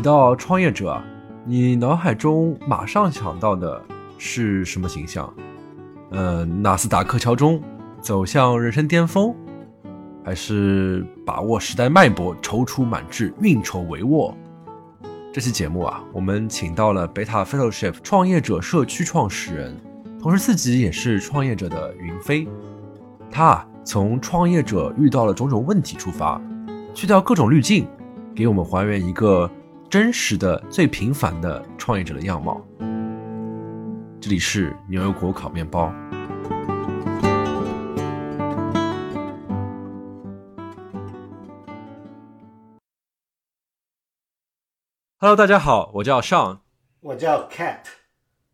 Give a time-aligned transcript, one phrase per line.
[0.00, 0.98] 提到创业者，
[1.44, 3.78] 你脑海中马上想到的
[4.16, 5.30] 是什么形象？
[6.08, 7.60] 呃，纳斯达克敲钟
[8.00, 9.34] 走向人生巅峰，
[10.24, 14.32] 还是把握时代脉搏，踌躇满志，运筹帷幄？
[15.34, 19.76] 这期节目啊，我们请到了 Beta Fellowship 创业者社区创始人，
[20.18, 22.48] 同时自己也是创业者的云飞。
[23.30, 26.40] 他啊，从创业者遇到了种种问题出发，
[26.94, 27.86] 去掉各种滤镜，
[28.34, 29.48] 给我们还原一个
[29.90, 32.64] 真实的、最平凡的创业者的样貌。
[34.20, 35.92] 这里是牛油果烤面包。
[45.16, 46.60] Hello，大家好，我叫 Sean，
[47.00, 47.80] 我叫 Cat。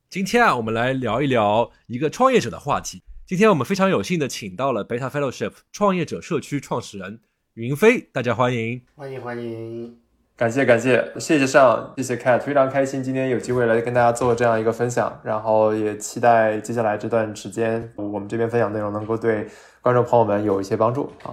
[0.08, 3.02] 今天啊，我们来聊一聊一个创业者的话题。
[3.26, 7.20] 今天我们非常有幸的请到了 Beta Fellowship 创业者社区创始人
[7.52, 10.00] 云飞，大家欢迎，欢迎欢迎，
[10.36, 19.48] 感谢感谢，谢谢上，谢谢 Cat，非常开心今天有机会来跟大家做这样一个分享，然后也期待接下来这段时间我们这边分享内容能够对
[19.80, 21.32] 观众朋友们有一些帮助啊。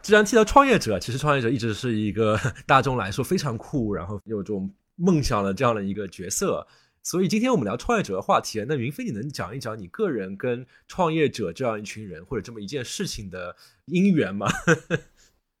[0.00, 6.66] 既然提到创业者，其实创业者一直是一个大众来说非常酷，然后有这种梦想的这样的一个角色。
[7.02, 14.46] 所以今天我们聊创业者的话题，那云飞，你能讲一讲你个人跟创业者这样一群人或者这么一件事情的因缘吗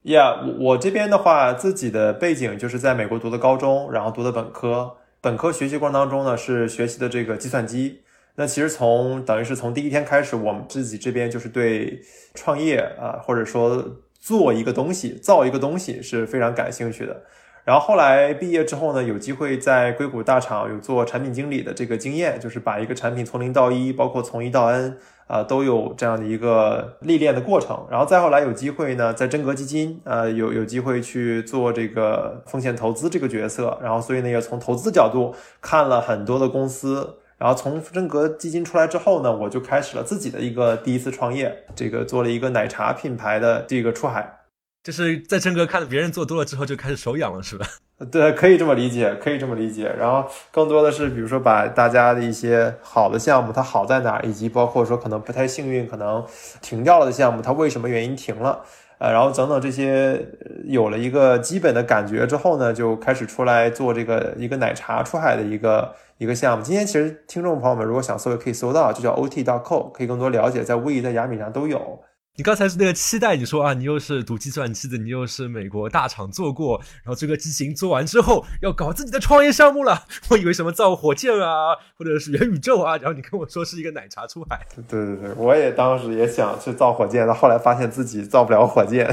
[0.04, 4.98] ？Yeah，我我这边的话，自己的背景就是在美国读的高中，然后读的本科。
[5.22, 8.02] 本科学习过程当中呢，是学习的这个计算机。
[8.36, 12.02] 那其实从等于是从第一天开始，我们自己这边就是对
[12.34, 17.22] 创业啊，或者说做一个东西、造一个东西是非常感兴趣的。
[17.64, 27.86] 然后后来毕业之后呢，有机会在硅谷大厂有做产品经理的这个经验，就是把一个产品从零到一，包括从一到 N 啊，都有这样的一个历练的过程。
[27.90, 37.18] 然后再后来有机会呢，在真格基金呃有有机会去做这个风险投资这个角色，然后所以呢也从投资角度看了很多的公司。
[37.36, 44.38] 然后从真格基金出来之后呢，我就开始了自己的一个第一次创业，这个做了一个奶茶品牌的这个出海，
[44.84, 47.66] 就是在真格看了别人做多了之后，就开始手痒了，是吧？
[48.10, 49.92] 对，可以这么理解，可以这么理解。
[49.98, 56.24] 然后更多的是，比如说把大家的一些好的项目，它好在哪，以及包括说可能不太幸运，可能
[56.60, 58.64] 停掉了的项目，它为什么原因停了？
[58.98, 60.24] 呃，然后等等这些
[60.64, 65.94] 有了一个基本的感觉之后呢，就开始出来做这个一个奶茶出海的一个。
[66.16, 71.98] 一个项目，今天其实听众朋友们如果想搜也可以搜到，就叫 OT.co，可以更多了解，在微 e 在雅米上都有。
[72.36, 80.02] 你刚才是那个期待，你说啊，你又是读计算机的，你又是美国大厂做过，然后这个机型做完之后要搞自己的创业项目了。
[80.30, 84.66] 我以为什么造火箭啊，或者是元宇宙啊，然后你跟我说是一个奶茶出海。
[84.88, 89.08] 对对对，我也当时也想去造火箭，但后来发现自己造不了火箭，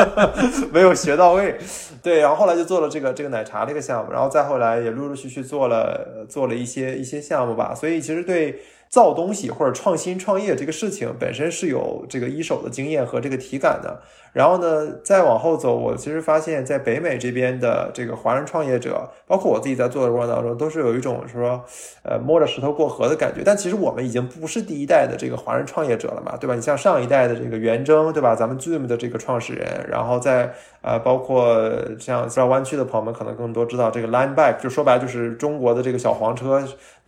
[0.72, 1.58] 没有学到位。
[2.02, 7.74] 对，然后后来就做了这个这个奶茶这个项目，然后再后来也陆陆续续做了做了一些一些项目吧。
[7.74, 8.58] 所以其实对。
[8.96, 14.00] 造东西或者创新创业这个事情本身是有这个一手的经验和这个体感的。
[14.36, 21.64] 然后呢，再往后走，我其实发现，在北美这边的这个华人创业者，包括我自己在做的过程当中，都是有一种说，
[22.02, 23.40] 呃，摸着石头过河的感觉。
[23.42, 26.54] 但其实我们已经不是第一代的这个华人创业者了嘛，对吧？
[26.54, 28.34] 你像上一代的这个袁征，对吧？
[28.34, 30.52] 咱们 Zoom 的这个创始人，然后在
[30.82, 31.58] 呃，包括
[31.98, 36.62] 像西湾区的朋友们可能更多知道这个 Lineback，就说白了就是中国的这个小黄车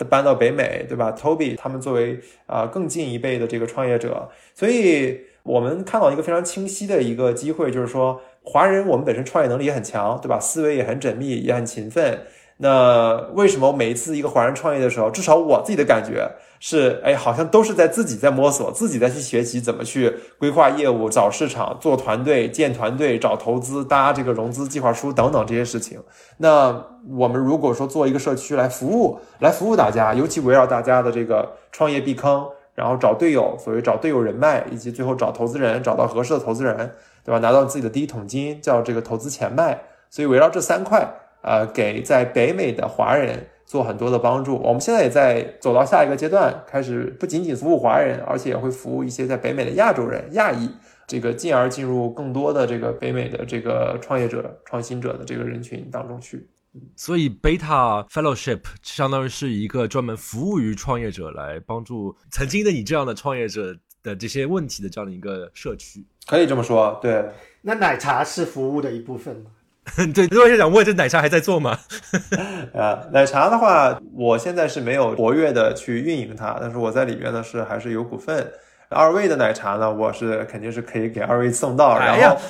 [0.08, 5.27] 搬到北美，对吧？Toby 他们作为啊更近一辈的这个创业者，所以。
[5.48, 10.38] 我们看到一个非常清晰的一个机会，就是说，华人我们本身创业能力也很强，对吧？
[10.38, 12.20] 思维也很缜密，也很勤奋。
[12.58, 25.98] 那为什么每一次一个华人创业的时候，至少我自己的感觉是，哎，好像都是在自己在摸索，自己在去学习怎么去规划业务、找市场、做团队、建团队、找投资、搭这个融资计划书等等这些事情。
[26.36, 26.84] 那
[27.16, 32.44] 我们如果说做一个社区来服务，来服务大家，尤其围绕大家的这个创业避坑。
[32.78, 36.76] 然后找队友，所谓找队友人脉，以及最后找投资人，找到合适的投资人，
[37.24, 37.40] 对吧？
[37.40, 39.82] 拿到自己的第一桶金，叫这个投资钱脉。
[40.08, 41.12] 所以围绕这三块，
[41.42, 44.56] 呃，给在北美的华人做很多的帮助。
[44.58, 50.70] 我们现在也在走到下一个阶段，开始不仅仅服务华人，而且也会服务一些在北美的亚洲人、亚裔，
[51.08, 56.48] 这个进而进入更多的这个北美的这个创业者、创新者的这个人群当中去。
[56.96, 66.98] 所以，Beta Fellowship 相当于是一个专门服务于创业者，来帮助曾经的你这样的创业者的这些问题的这样的一个社区，可以这么说。
[67.02, 67.24] 对，
[67.62, 69.50] 那奶茶是服务的一部分吗？
[70.14, 71.78] 对，如果想问，这奶茶还在做吗？
[72.74, 78.52] 啊， 奶茶的话，我现在是没有活跃的去运营它，但是我在里面呢是还是有股份。
[78.90, 82.40] 二位的奶茶呢，我是肯定是可以给二位送到，然后。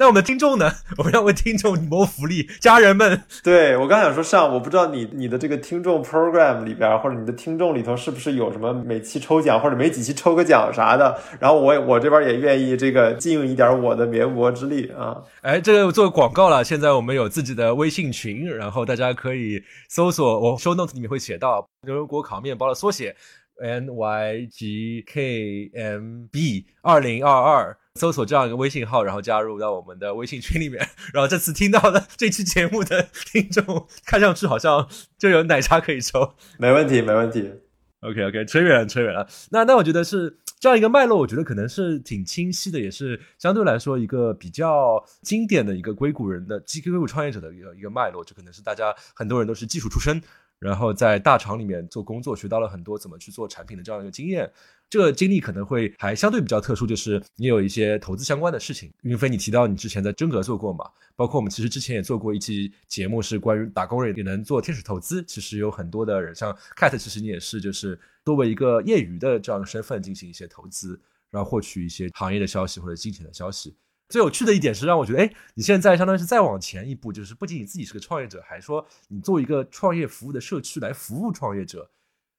[0.00, 0.72] 那我们的听众呢？
[0.96, 3.22] 我们要为听众谋福利，家人们。
[3.44, 11.20] 对我刚想说上，我不知道你你的这个听众 program 里边，或者你的听众里头是不是有什么每期抽奖或者每几期抽个奖啥的？
[11.38, 15.22] 然后我我这边也愿意这个尽一点我的绵薄之力啊。
[15.42, 16.64] 哎，这个做广告了。
[16.64, 23.14] 现在我们有自己的微信群，然后大家可以搜索，我 show notes 里面会写到牛油果烤面包的缩写
[23.60, 27.76] N Y G K M B 二零二二。
[27.98, 30.86] 搜索这样一个微信号，然后加入到我们的微信群里面。
[31.12, 34.88] 然后这次听到的这期节目的听众，看上去好像
[35.18, 36.34] 就有奶茶可以抽。
[36.58, 37.52] 没问题，没问题。
[38.00, 39.28] OK OK，扯远了，扯远了。
[39.50, 50.22] 那那我觉得是这样一个脉络，我觉得可能是挺清晰的，也是相对来说一个比较经典的一个硅谷人的基硅谷创业者的一个一个脉络，就可能是大家很多人都是技术出身，
[50.60, 54.48] 然后在大厂里面做工作，学到了很多怎么去做产品的这样一个经验。
[54.90, 58.92] 这个经历可能会还相对比较特殊，就是你有一些投资相关的事情。
[59.02, 60.84] 云飞，你提到你之前在真格做过嘛？
[61.14, 65.24] 包括我们其实之前也做过一期节目，是关于打工人也能做天使投资。
[65.24, 73.76] 其实有很多的人，像 Cat，其实你也是，就是作为一个业余的这样的身份进行一些投资，然后获取一些行业的消息或者金钱的消息。
[74.10, 81.88] 最有趣的一点是让我觉得，哎，你现在相当于是再往前一步，就是不仅你自己是个创业者，还说你做一个创业服务的社区来服务创业者。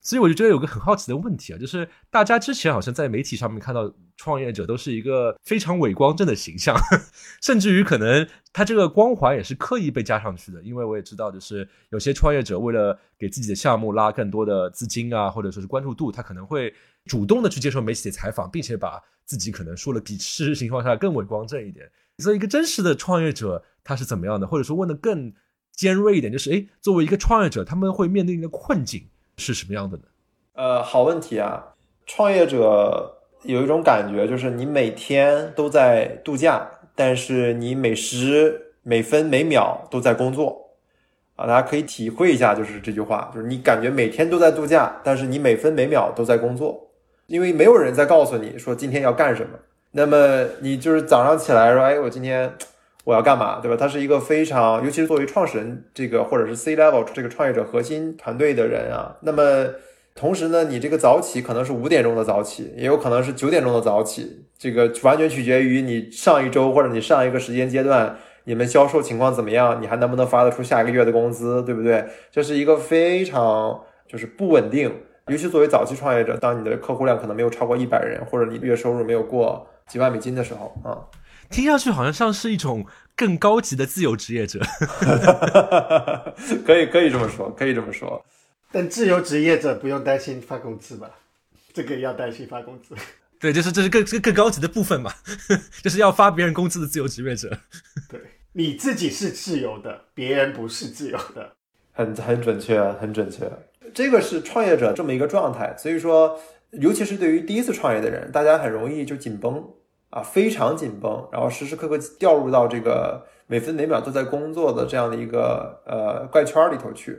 [0.01, 6.75] 所以我就觉得有个很好奇的问题啊，就是大家之前好像在媒体上面看到创业者都是一个非常伟光正的形象，
[7.41, 10.61] 甚至于可能他这个光环也是刻意被加上去的。
[10.63, 16.73] 因为我也知道，就是有些创业者为了给自己的项目拉更多的资金啊，或者说是关注度，他可能会
[17.05, 21.87] 主动的去接受媒体的采访，并且把自己可能说的比事实情况下更伟光正一点。
[22.17, 24.47] 所以一个真实的创业者他是怎么样的？
[24.47, 25.31] 或者说问的更
[25.73, 29.07] 尖锐一点，就是诶，作为一个创业者，他们会面临的困境。
[29.41, 30.03] 是什么样的呢？
[30.53, 31.73] 呃，好问题啊！
[32.05, 40.69] 创业者有一种感觉，就是你每天都在度假，但是你每时每分每秒都在工作
[41.35, 41.47] 啊！
[41.47, 46.91] 大家可以体会一下，就是这句话，就是你感觉每天都在度假，但是你每分每秒都在工作，
[47.25, 49.57] 因为没有人在告诉你说今天要干什么。
[49.91, 52.53] 那么你就是早上起来说，哎，我今天。
[53.03, 53.75] 我要干嘛，对吧？
[53.75, 59.17] 他是一个非常，尤其是作为创始人，这个或者是 C level 这个创业者核心团队的人啊。
[59.21, 59.65] 那么
[60.13, 72.05] 同时呢，你这个早起可能是五点钟的早起，也有可能是九点钟的早起，这个完全取决于你上一周或者你上一个时间阶段你们销售情况怎么样，你还能不能发得出下一个月的工资，对不对？
[72.29, 74.93] 这是一个非常就是不稳定，
[75.27, 81.01] 尤其作为早期创业者，当你的客户量可能没有超过一百人，或者你月收入没有过几万美金的时候啊。
[81.51, 84.59] 听上去好像像是一种更高级的自由职业者，
[86.65, 88.23] 可以可以这么说，可以这么说。
[88.71, 91.11] 但自由职业者不用担心发工资吧？
[91.73, 92.95] 这个要担心发工资。
[93.39, 95.11] 对，就是这是更更更高级的部分嘛，
[95.83, 97.49] 就是要发别人工资的自由职业者。
[98.09, 98.19] 对，
[98.53, 101.53] 你自己是自由的，别人不是自由的，
[101.91, 103.51] 很很准确，很准确。
[103.93, 106.39] 这个是创业者这么一个状态，所以说，
[106.71, 109.67] 尤其是对于第一次创业的人，大家很容易就紧绷。
[110.11, 117.17] 啊，非常紧绷，然后时时刻刻掉入到这个每分每秒都在工作的这样的一个呃怪圈里头去。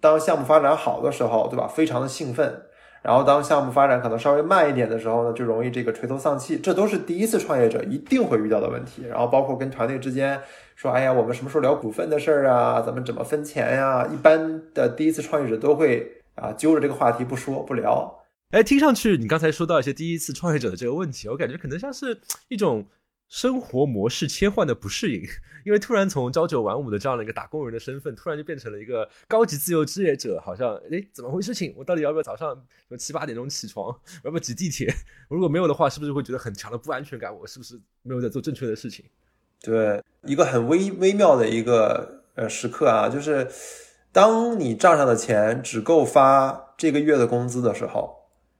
[0.00, 1.66] 当项目发展好的时候，对吧？
[1.66, 2.62] 非常的兴奋。
[3.00, 6.58] 然后当项目发展可能稍微慢一点的时候呢，就容易这个垂头丧气。
[6.58, 9.06] 这都是第一次创业者一定会遇到的问题。
[9.08, 10.38] 然后包括跟团队之间
[10.76, 12.82] 说，哎呀，我们什么时候聊股份的事儿啊？
[12.84, 14.06] 咱们怎么分钱呀？
[14.12, 18.17] 一般的第一次创业者都会啊揪着这个话题不说不聊。
[18.50, 22.86] 哎，听上去你刚才说到一些第一次创业者的这个问题，我感觉可能像是一种
[23.28, 25.20] 生活模式切换的不适应，
[25.66, 31.52] 因为突然从朝九晚五的这样的一个打工人的身份，突然就变成了一个高级自由职业者，好像哎，怎么回事？
[31.52, 32.58] 情我到底要不要早上
[32.98, 33.94] 七八点钟起床？
[34.24, 34.90] 要不要挤地铁？
[35.28, 37.30] 如果没有的话，是不是会觉得很强的不安全感？
[37.38, 39.04] 我是不是没有在做正确的事情？
[39.60, 43.46] 对，一个很微微妙的一个呃时刻啊，就是
[44.10, 48.16] 当你账上的钱只够发这个月的工资的时候。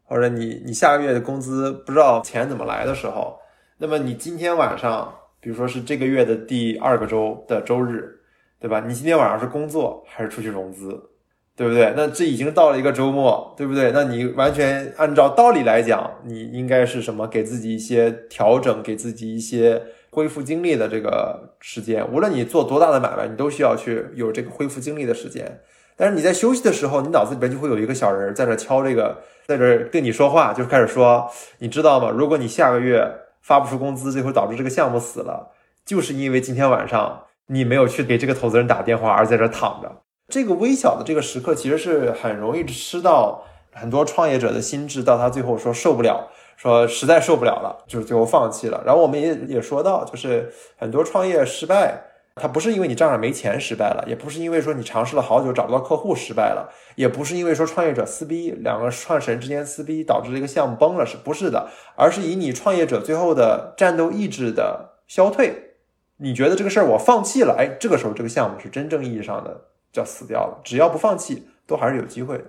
[0.09, 3.38] 或者你你下个月的工资不知道钱怎么来的时候，
[3.77, 8.19] 那么你今天晚上，比如说是这个月的第二个周的周日，
[8.59, 8.83] 对吧？
[8.87, 11.11] 你今天晚上是工作还是出去融资，
[11.55, 11.93] 对不对？
[11.97, 13.93] 那这已经到了一个周末，对不对？
[13.93, 17.27] 那你完全按照道理来讲，你应该是什么？
[17.29, 22.05] 给自己一些调整，给自己一些恢复精力的这个时间。
[22.11, 25.61] 无论你做多大的买卖，你都需要去有这个恢复精力的时间。
[25.99, 31.28] 但是你在休息的时候，你脑子里边就会有一个小人在这敲这个，在这跟你说话，就开始说，
[31.59, 32.09] 你知道吗？
[32.09, 33.05] 如果你下个月
[33.43, 35.50] 发不出工资，这会导致这个项目死了，
[35.85, 39.90] 就是因为今天晚上你没有去给这个投资人打电话，而在这躺着。
[40.28, 48.81] 这个微小的这个时刻，其实是很容易吃到很多创业者的心智，到他最后说受不了，说实在受不了了，就是最后放弃了。
[48.87, 51.99] 然后我们也也说到，就是很多创业失败，
[52.40, 61.68] 它不是因为你账上没钱失败了，也不是因为说你尝试了好久找不到客户失败了，也不是因为说创业者撕逼，两个创始人之间撕逼导致这个项目崩了，是不是的？
[61.97, 65.75] 而是以你创业者最后的战斗意志的消退，
[66.18, 69.61] 你觉得这个事儿我放弃了，哎，这个时候这个项目是真正意义上的
[69.92, 70.61] 叫死掉了。
[70.64, 72.45] 只要不放弃，都还是有机会的。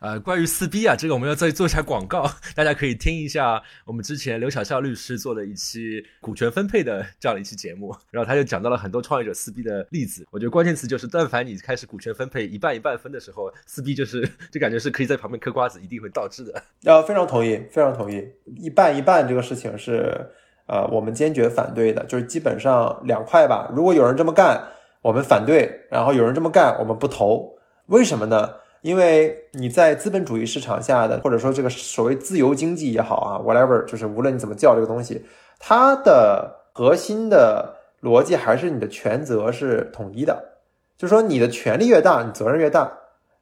[0.00, 10.26] 呃，关于撕逼啊，这个我们要再做一下广告， 大家可以听一下我们之前刘小笑律师做的一期股权分配的这样的一期节目，然后他就讲到了很多创业者撕逼的例子。
[10.30, 16.92] 我觉得关键词就是，但凡你开始股权分配一半一半分的时候，撕逼就是就感觉是可以在旁边嗑瓜子，一定会导致的。
[16.92, 18.26] 啊， 非常同意，非常同意，
[18.56, 20.28] 一半一半这个事情是
[20.66, 23.70] 呃我们坚决反对的，就是基本上两块吧。
[23.74, 24.62] 如果有人这么干，
[25.00, 27.56] 我们反对；然后有人这么干，我们不投。
[27.86, 28.50] 为什么呢？
[28.82, 35.24] 因为你在资本主义市场下的，或者说这个所谓自由经济也好啊，whatever，就是无论你怎么叫这个东西，
[35.58, 40.58] 它的核心的逻辑还是你的权责是统一的，
[40.98, 42.92] 就说你的权利越大，你责任越大。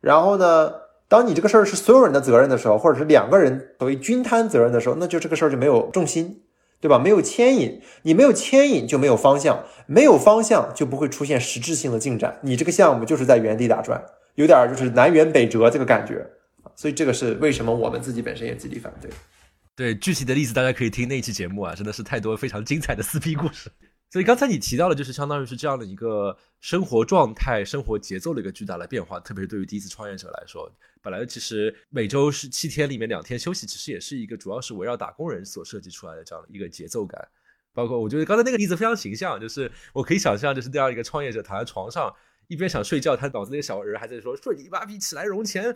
[0.00, 0.72] 然后呢，
[1.08, 6.42] 当你这个事儿是所有人的责任的时候，或者是两个人所谓均摊责任的时候，那就这个事儿就没有重心，
[6.82, 6.98] 对吧？
[6.98, 14.04] 没有牵引，你没有牵引就没有方向，没有方向就不会出现实质性的进展，你这个项目就是在原地打转。
[14.34, 16.26] 有点就是南辕北辙这个感觉，
[16.76, 19.10] 所以这个是为什么我们自己本身也极力反对。
[19.76, 23.70] 对具体的例子，大家可以听那期节目啊，真的是太多非常精彩的撕逼故事。
[24.10, 30.70] 所以刚才你提到的，就是相当于是这样的一个生活状态、生活节奏的一个巨大的变化，特别是对于第一次创业者来说，
[31.00, 37.26] 本来其实每周是七天里面两天休息，其实也是一个主要是围绕打工人所设计出来的这样的一个节奏感。
[37.72, 42.12] 包括我觉得刚才那个例子非常形象，就是我可以想象，就是这样一个创业者躺在床上。
[42.50, 45.72] 一边想睡觉，他脑子那个小人还在说：“睡你妈逼，起来融钱。”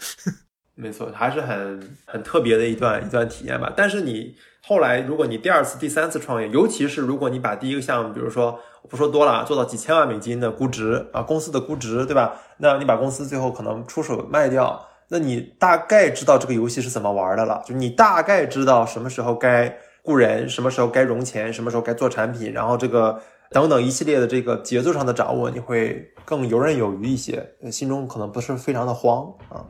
[0.74, 3.72] 没错，还是很很特别的一段一段体验吧。
[3.76, 4.34] 但是你
[4.66, 12.42] 后来，如果你第二次、第三次创业，尤其是如果你把第一个项目，比如说我不说多了，做到几千万美金的估值啊，公司的估值，对吧？
[12.58, 17.62] 那你把公司最后可能出手卖掉，那你大概知道这个游戏是怎么玩的了。
[17.64, 23.22] 就你大概知道什么时候该雇人，什么时候该融钱，什么时候该做产品，然后这个。
[23.54, 29.64] 等等一系列的这个节奏上的掌握，你会更游刃有余一些，心中可能不是非常的慌啊。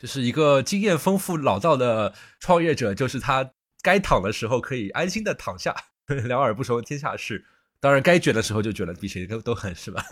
[0.00, 3.48] 就是一个经验丰富老道的创业者，就是他
[3.80, 5.72] 该躺的时候可以安心的躺下，
[6.26, 7.44] 两耳不说天下事。
[7.78, 10.04] 当然该卷的时候就卷了，比谁都都狠，是吧？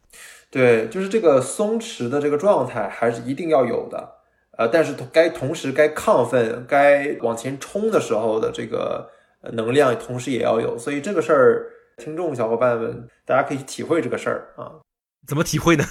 [0.52, 4.16] 对，就是这个松弛的这个状态还是一定要有的。
[4.58, 9.08] 呃，但是该同时该亢奋、该往前冲的时候的这个
[9.54, 10.76] 能量，同时也要有。
[10.76, 11.72] 所以这个事儿。
[11.98, 14.80] 听众小伙伴们，大家可以体会这个事儿啊？
[15.26, 15.84] 怎么体会呢？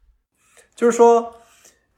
[0.76, 1.34] 就是说，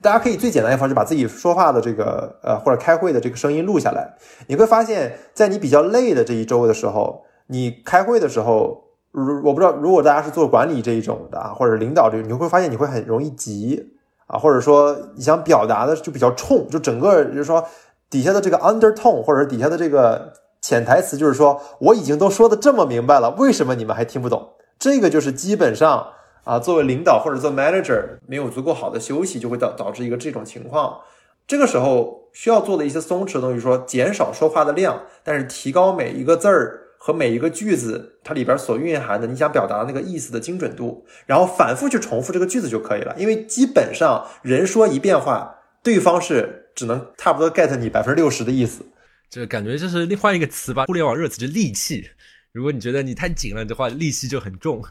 [0.01, 4.17] 大家可以最简单的方式，把自己说话的这个呃或者开会的这个声音录下来。
[4.47, 13.93] 你会发现在你比较累的这一周的时候，你开会的时候，如我不知道，如果大家是做管理这一种的啊，或者领导这个，你会发现你会很容易急
[14.27, 17.69] 啊，或者说你想表达的就比较冲，就整个就是说
[18.09, 20.33] 底下的这个 undertone，或者底下的这个。
[20.61, 24.51] 潜台词就是说，我已经都说的这么明白了，为什么你们还听不懂？
[24.79, 26.07] 这个就是基本上
[26.45, 30.99] 啊，作为领导或者做 manager 没有足够好的休息，就会导导致一个这种情况。
[31.47, 43.15] 这个时候需要做的一些松弛的东西，说减少说话的量，但是提高每一个字儿和每一个句子它里边所蕴含的你想表达的那个意思的精准度，然后反复去重复这个句子就可以了。
[43.19, 48.85] 因为基本上人说一遍话，对方是只能差不多 get 你百分之六十的意思。
[49.31, 52.11] 这感觉就是换一个词吧，互联网热词就戾气。
[52.51, 54.85] 如果你觉得你太紧了的话，戾气就很重。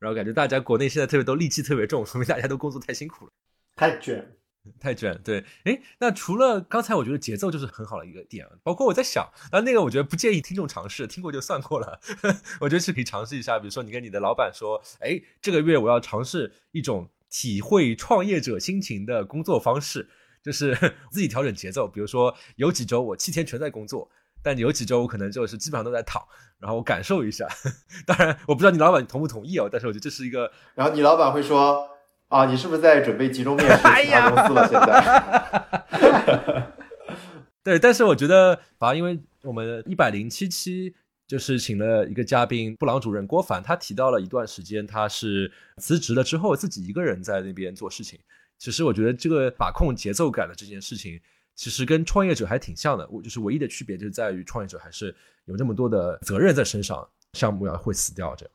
[0.00, 3.30] 然后感觉大家国内现在特别都戾气特别重，说明大家都工作太辛苦了，
[3.76, 4.36] 太卷，
[4.80, 5.18] 太卷。
[5.22, 12.00] 对，哎，那除了刚才我觉得节奏就是很好的一个点，包括我在想，那那个我觉得不建议听众尝试，听过就算过了。
[12.60, 20.08] 我觉得是可以尝试一下，比如说你跟你的老板说，哎，这个月我要尝试一种体会创业者心情的工作方式。
[20.44, 20.76] 就是
[21.10, 24.10] 自己调整节奏，比如说有几周我七天全在工作，
[24.42, 26.22] 但有几周我可能就是基本上都在躺，
[26.60, 27.48] 然后我感受一下。
[28.04, 30.52] 当然我不知道你老板同不同意哦，但是我觉得这是一个。
[30.74, 31.88] 然后你老板会说
[32.28, 34.68] 啊，你是不是在准备集中面试其他公司了？
[34.68, 36.72] 现在。
[37.64, 40.94] 对，但是我觉得反正，因为我们一百零七期
[41.26, 48.20] 就是请了一个嘉宾布朗主任郭凡，他提到了一段时间他是辞职了之后自己一个人在那边做事情。
[48.64, 51.20] 其实我觉得这个把控节奏感的这件事情，
[51.54, 53.06] 其实跟创业者还挺像的。
[53.12, 58.54] 我就是唯一的区别，就在于创业者还是有这么多的责任在身上，项目要会死掉这样。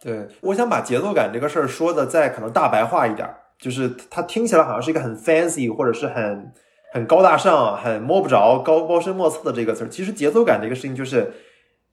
[0.00, 3.28] 对，我想把节奏感这个事儿说的再可能大白话一点，
[3.58, 6.52] 就是它听起来好像是一个很 fancy 或者是很
[6.92, 9.88] 很高大上、很摸不着、高高深莫测的这个词儿。
[9.88, 11.32] 其实节奏感这个事情就是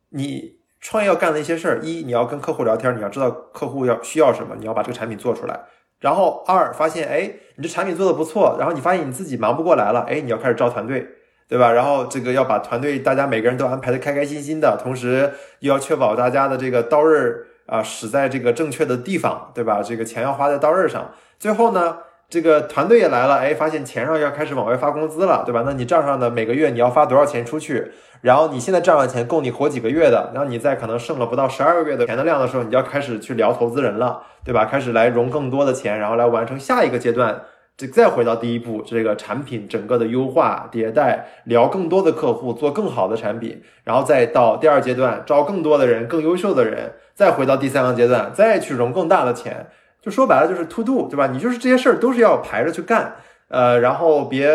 [0.09, 5.59] 你创业要干的一些事儿：一，你要跟客户聊天，你要知道客户要需要什么，你要把这个产品做出来。
[5.99, 11.07] 然后二，发现哎，你这产品做的不错，然后你发现你自己忙不过来了，哎，你要开始招团队，
[11.47, 11.71] 对吧？
[11.71, 17.35] 然后这个要把团队大家每个人都安排的开开心心的，同时又要确保大家的这个刀刃
[17.65, 19.81] 啊使在这个正确的地方，对吧？
[19.81, 21.11] 这个钱要花在刀刃上。
[21.39, 21.97] 最后呢，
[22.29, 25.63] 这个团队也来了，哎，发现钱上要开始往外发工资了，对吧？
[25.65, 27.89] 那你账上的每个月你要发多少钱出去？
[28.19, 34.65] 然后你现在账上钱够你活几个月的，然后你在可能剩了不到十二个月的钱的量的时候，你就要开始去聊投资人了，对吧？
[34.65, 37.43] 开始来融更多的钱，然后来完成下一个阶段，
[37.77, 49.67] 这再回到第一步，这个产品整个的优化迭代，聊更多的客户，做更好的产品，然后再到第二阶段，招更多的人，更优秀的人，再回到第三个阶段，再去融更大的钱。
[50.01, 51.27] 就说白了就是 to do，对吧？
[51.27, 53.15] 你就是这些事儿都是要排着去干。
[53.49, 54.49] 呃，然后别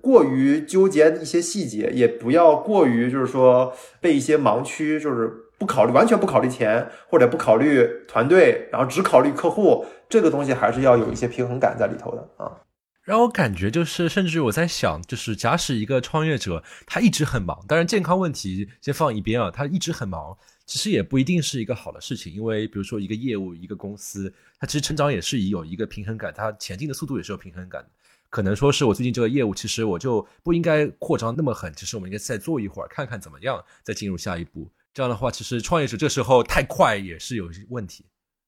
[0.00, 3.70] 过于纠结一些细节，也不要过于就是说
[4.00, 12.50] 被一些盲区，就是不考虑完全不考虑钱，或者不考虑团队，然后只考虑客户，这个东西还是要有一些平衡感在里头的啊。
[13.04, 20.38] 让我感觉就是，甚至我在想，就是假使一个创业者他一直很忙，当然健康问题先放一边啊，他一直很忙，
[20.70, 27.88] 其实也不一定是一个好的事情，因为比如说一个业务一个公司，它其实成长也是以有一个平衡感，它前进的速度也是有平衡感的。
[28.28, 34.70] 可能说是我最近这个业务，其实我就不应该扩张那么狠，其实我们应该再做一会儿，看看怎么样，再进入下一步。
[34.94, 38.04] 这样的话，其实创业者这时候太快也是有问题。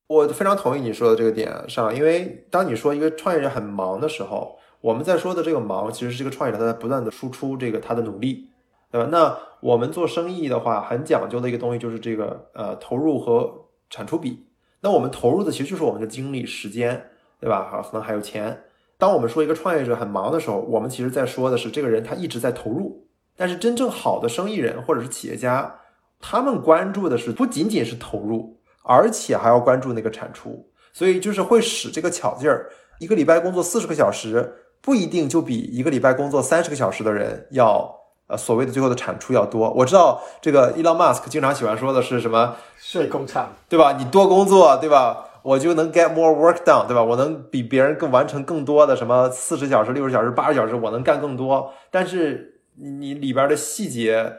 [0.06, 8.51] 我非常同意你说的这个点上，因为当你说一个创业者很忙的时候，我们在说的这个忙，其实是这个创业者他在不断的输出这个他的努力，
[8.92, 9.08] 对吧？
[9.10, 13.50] 那我们做生意的话，很讲究的一个东西就是这个呃投入和
[13.90, 14.46] 产出比。
[14.80, 17.02] 那我们投入的其实就是我们的精力、时间，
[17.40, 17.68] 对吧？
[17.70, 18.62] 好，可能还有钱。
[18.98, 23.08] 当我们说一个创业者很忙的时候，我们其实在说的是这个人他一直在投入。
[23.34, 25.74] 但是真正好的生意人或者是企业家，
[26.20, 30.68] 他们关注的是不仅仅是投入，而且还要关注那个产出。
[30.92, 37.90] 所以就是会使这个巧劲儿，一个礼拜工作四十个小时，不一定就比一个礼拜工作三十个小时的人要
[38.32, 39.70] 呃所谓的最后的产出要多。
[39.70, 43.92] 我知道这个 Elon Musk 经常喜欢说的是什么睡工厂，对吧？
[43.98, 45.26] 你多工作，对吧？
[45.42, 47.02] 我就能 get more work done，对吧？
[47.02, 51.72] 我能比别人更完成更多的什么四十小时、六十小时、八十小时，我能干更多。
[51.90, 54.34] 但是你里边的细节，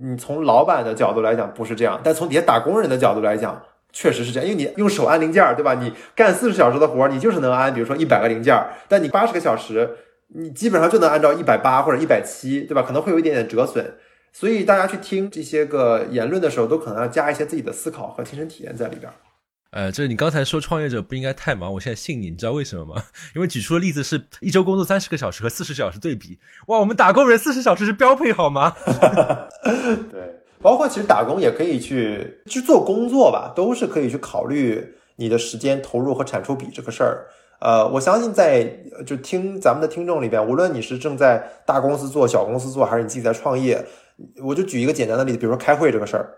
[0.00, 3.60] 你从老板的角度来讲不是这样，但从底下打工人的角度来讲，
[3.92, 4.48] 确实是这样。
[4.48, 5.74] 因为你用手按零件，对吧？
[5.74, 8.58] 你干四十小时的活，你就是能按，比如说一百个零件，
[8.88, 9.96] 但你八十个小时，
[10.34, 12.82] 你基本上就能按照一百八或者一百七，对吧？
[12.82, 13.94] 可能会有一点点折损。
[14.32, 19.12] 所以大家去听这些个言论的时候，都可能要加一些自己的思考和亲身体验在里边。
[19.72, 23.02] 呃，就是你刚才说创业者不应该太忙，我现在信你，你知道为什么吗？
[23.34, 28.74] 因为举出的例子是一周工作三十个小时和四十小时对比，哇，我们打工人四十小时是标配好吗？
[30.10, 37.26] 对，包括其实打工也可以去去做工作吧，都是可以去考虑你的时间投入和产出比这个事儿。
[37.62, 38.64] 呃，我相信在
[39.06, 43.84] 就听咱们的听众里边，无论你是正在大公司做、小公司做，还是你自己在创业，
[44.42, 46.28] 我就举一个简单的例子，比如说开会这个事儿，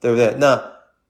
[0.00, 0.34] 对不对？
[0.38, 0.60] 那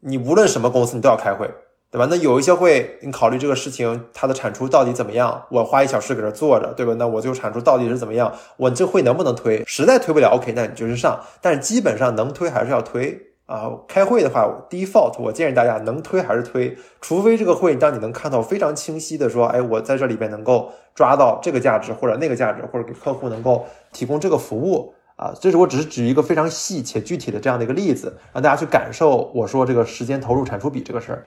[0.01, 1.49] 你无论什么公司，你都要开会。
[1.93, 2.07] 对吧？
[2.09, 5.45] 那有一些会，你考虑这个事情它的产出到底怎么样？
[5.51, 6.95] 我花一小时搁这坐着，对吧？
[6.97, 8.33] 那我就产出到底是怎么样？
[8.57, 9.65] 我这会能不能推？
[9.67, 11.21] 实在推不了，OK，那你就是上。
[11.41, 13.71] 但是基本上能推还是要推啊。
[13.89, 25.35] 开会的话，default 我建议大家能推还是推，除非这个会当你能看到非常清晰的说，哎，我在这里边能够抓到这个价值或者那个价值，或者给客户能够提供这个服务啊。
[25.41, 31.27] 这是我只是举一个非常细且具体的这样的一个例子，让大家去感受我说这个时间投入产出比这个事儿。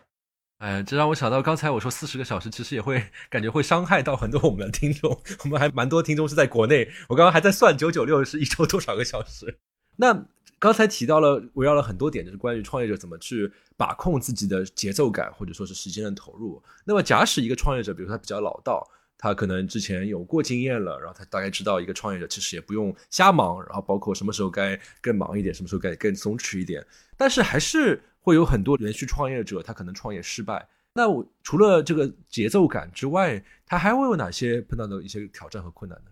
[0.60, 5.20] 哎，这让我想到刚才我说四十个小时，其实也会感觉会伤害到很多我们的听众。
[5.44, 9.60] 我们还蛮多听众是在国内，我刚刚还在算九九六是一周多少个小时。
[9.98, 10.26] 那
[10.64, 16.64] 刚才提到了，围绕了很多点，就是关于创业者怎么去把控自己的节奏感，或者说是时间的投入。
[16.86, 18.82] 那么假使一个创业者，比如说他比较老道，
[19.18, 26.86] 他可能之前有过经验了，然后他大概知道一个创业者其实也不用瞎忙，然后包括什么时候该更忙一点，什么时候该更松弛一点，
[27.18, 28.02] 但是还是。
[28.26, 30.66] 会有很多连续创业者，他可能创业失败。
[30.94, 36.12] 那我除了这个节奏感之外，他还会有哪些碰到的一些挑战和困难呢？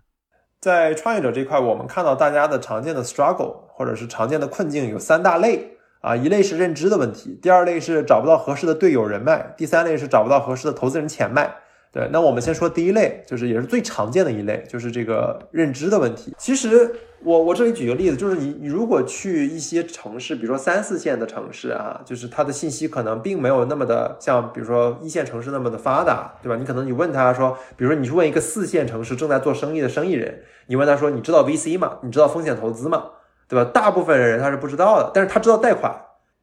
[0.61, 11.51] 在创业者这块，我们看到大家的常见的 struggle 或者是常见的困境有三大类啊，一类是认知的问题，第二类是找不到合适的队友人脉，第三类是找不到合适的投资人钱脉。
[11.93, 16.33] 对，那我们先说第一类，就是也是最常见的一类，就是这个认知的问题。
[16.37, 16.89] 其实
[17.21, 26.55] 我我这里举个例子，就是你你如果去一些城市，比如说三四线的城市啊，就是它的信息可能并没有那么的像，比如说一线城市那么的发达，对吧？
[26.55, 31.97] 你可能你问他说，比如说你去问一个四线城市正在做生意的生意人，你问他说：“你知道 VC 吗？
[32.03, 33.03] 你知道风险投资吗？
[33.49, 35.93] 对吧？”大部分人他是不知道的，但是他知道贷款。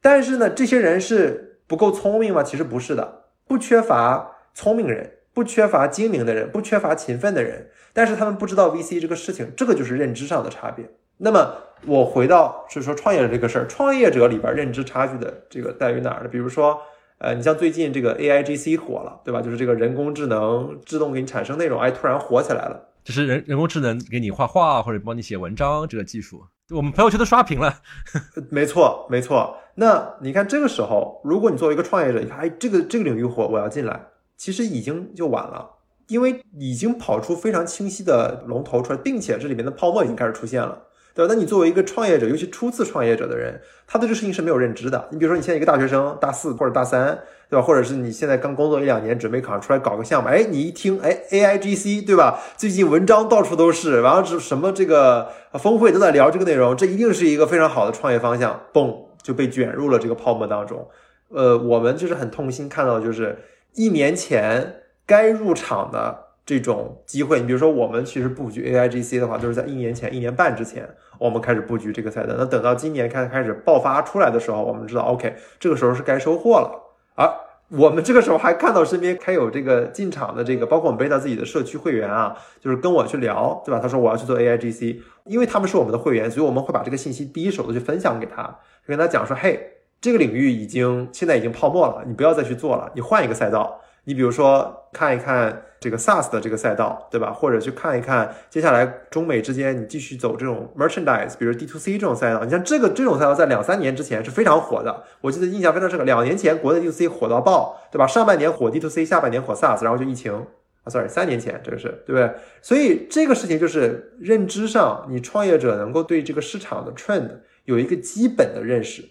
[0.02, 2.42] 但是呢，这些人是不够聪明吗？
[2.42, 10.84] 其实不是的，不缺乏聪明人，不缺乏精明的人，不缺乏勤奋的人，但是他们不知道 VC 这个事情，这个就是认知上的差别。
[11.18, 11.54] 那么
[11.86, 16.28] 我回到是说创业者这个事儿，创业者里边认知差距的这个在于哪儿呢？
[16.28, 16.76] 比如说，
[17.18, 19.40] 呃，你像最近这个 AIGC 火了，对吧？
[19.40, 22.88] 就是这个人工智能自动给你产生内容，哎，突然火起来了。
[23.04, 26.42] 就是人人工智能给你画画或者帮你写文章这个技术，
[26.74, 27.80] 我们朋友圈都刷屏了。
[28.50, 29.56] 没错，没错。
[29.76, 34.00] 那你看这个时候，如果你作为一个创业者，你看，哎，这个这个领域火，我要进来，
[34.38, 35.68] 其实已经就晚了，
[36.06, 40.84] 因为已经跑出非常清晰的龙头出来，并且这里面的泡沫已经开始出现了。
[41.14, 41.34] 对吧？
[41.34, 45.08] 那你作为一个创业者，尤其初次创业者的人，他对这事情是没有认知的。
[45.10, 47.18] 你比如说，你现在一个大学生，大四或者大三，
[47.50, 47.62] 对吧？
[47.66, 52.38] 或者是你现在刚工作一两年，准备考上出来搞个项目，哎，你一听，哎，AIGC，对吧？
[52.56, 60.86] 最近文章到处都是，然后这什么这个峰会都在聊这个内容，这一定是一个非常好的创业方向，嘣就被卷入了这个泡沫当中。
[61.30, 63.36] 呃，我们就是很痛心看到，就是
[63.78, 66.26] 一年前该入场的。
[66.48, 70.88] 这种机会，你比如说，我们其实布局 AIGC 的话，就是在一年前、一年半之前，
[71.18, 72.34] 我们开始布局这个赛道。
[72.38, 76.70] 那等到今年开开始爆发出来的时候，我们知道，OK，这个时候是该收获了。
[77.16, 77.30] 而
[77.68, 83.78] 我们这个时候还看到身边还有这个进场的这个，包括我们贝塔自己的社区会员啊，就是跟我去聊，对吧？
[83.78, 93.80] 他说我要去做 AIGC，因为他们是我们的会员，所以我们会把这个信息第一手的去分享给他，跟他讲说，嘿，这个领域已经现在已经泡沫了，你不要再去做了，你换一个赛道。
[94.04, 97.30] 你比如说看一看这个 SaaS 的这个赛道，对吧？
[97.30, 102.42] 或者去看一看接下来中美之间你继续走这种 merchandise，比如 D to C 这种赛道。
[102.42, 106.06] 你像这个这种赛道在两三年之前是非常火的，我记得印象非常深刻。
[106.06, 108.06] 两年前国内 D to C 火到爆，对吧？
[108.06, 112.32] 上半年火 D to C，下半年火 SaaS，然后就疫情啊，sorry，三年前这个是对不对？
[112.62, 117.28] 所以这个事情就是认知上，你创业者能够对这个市场的 trend
[117.66, 119.04] 有一个基本的认识，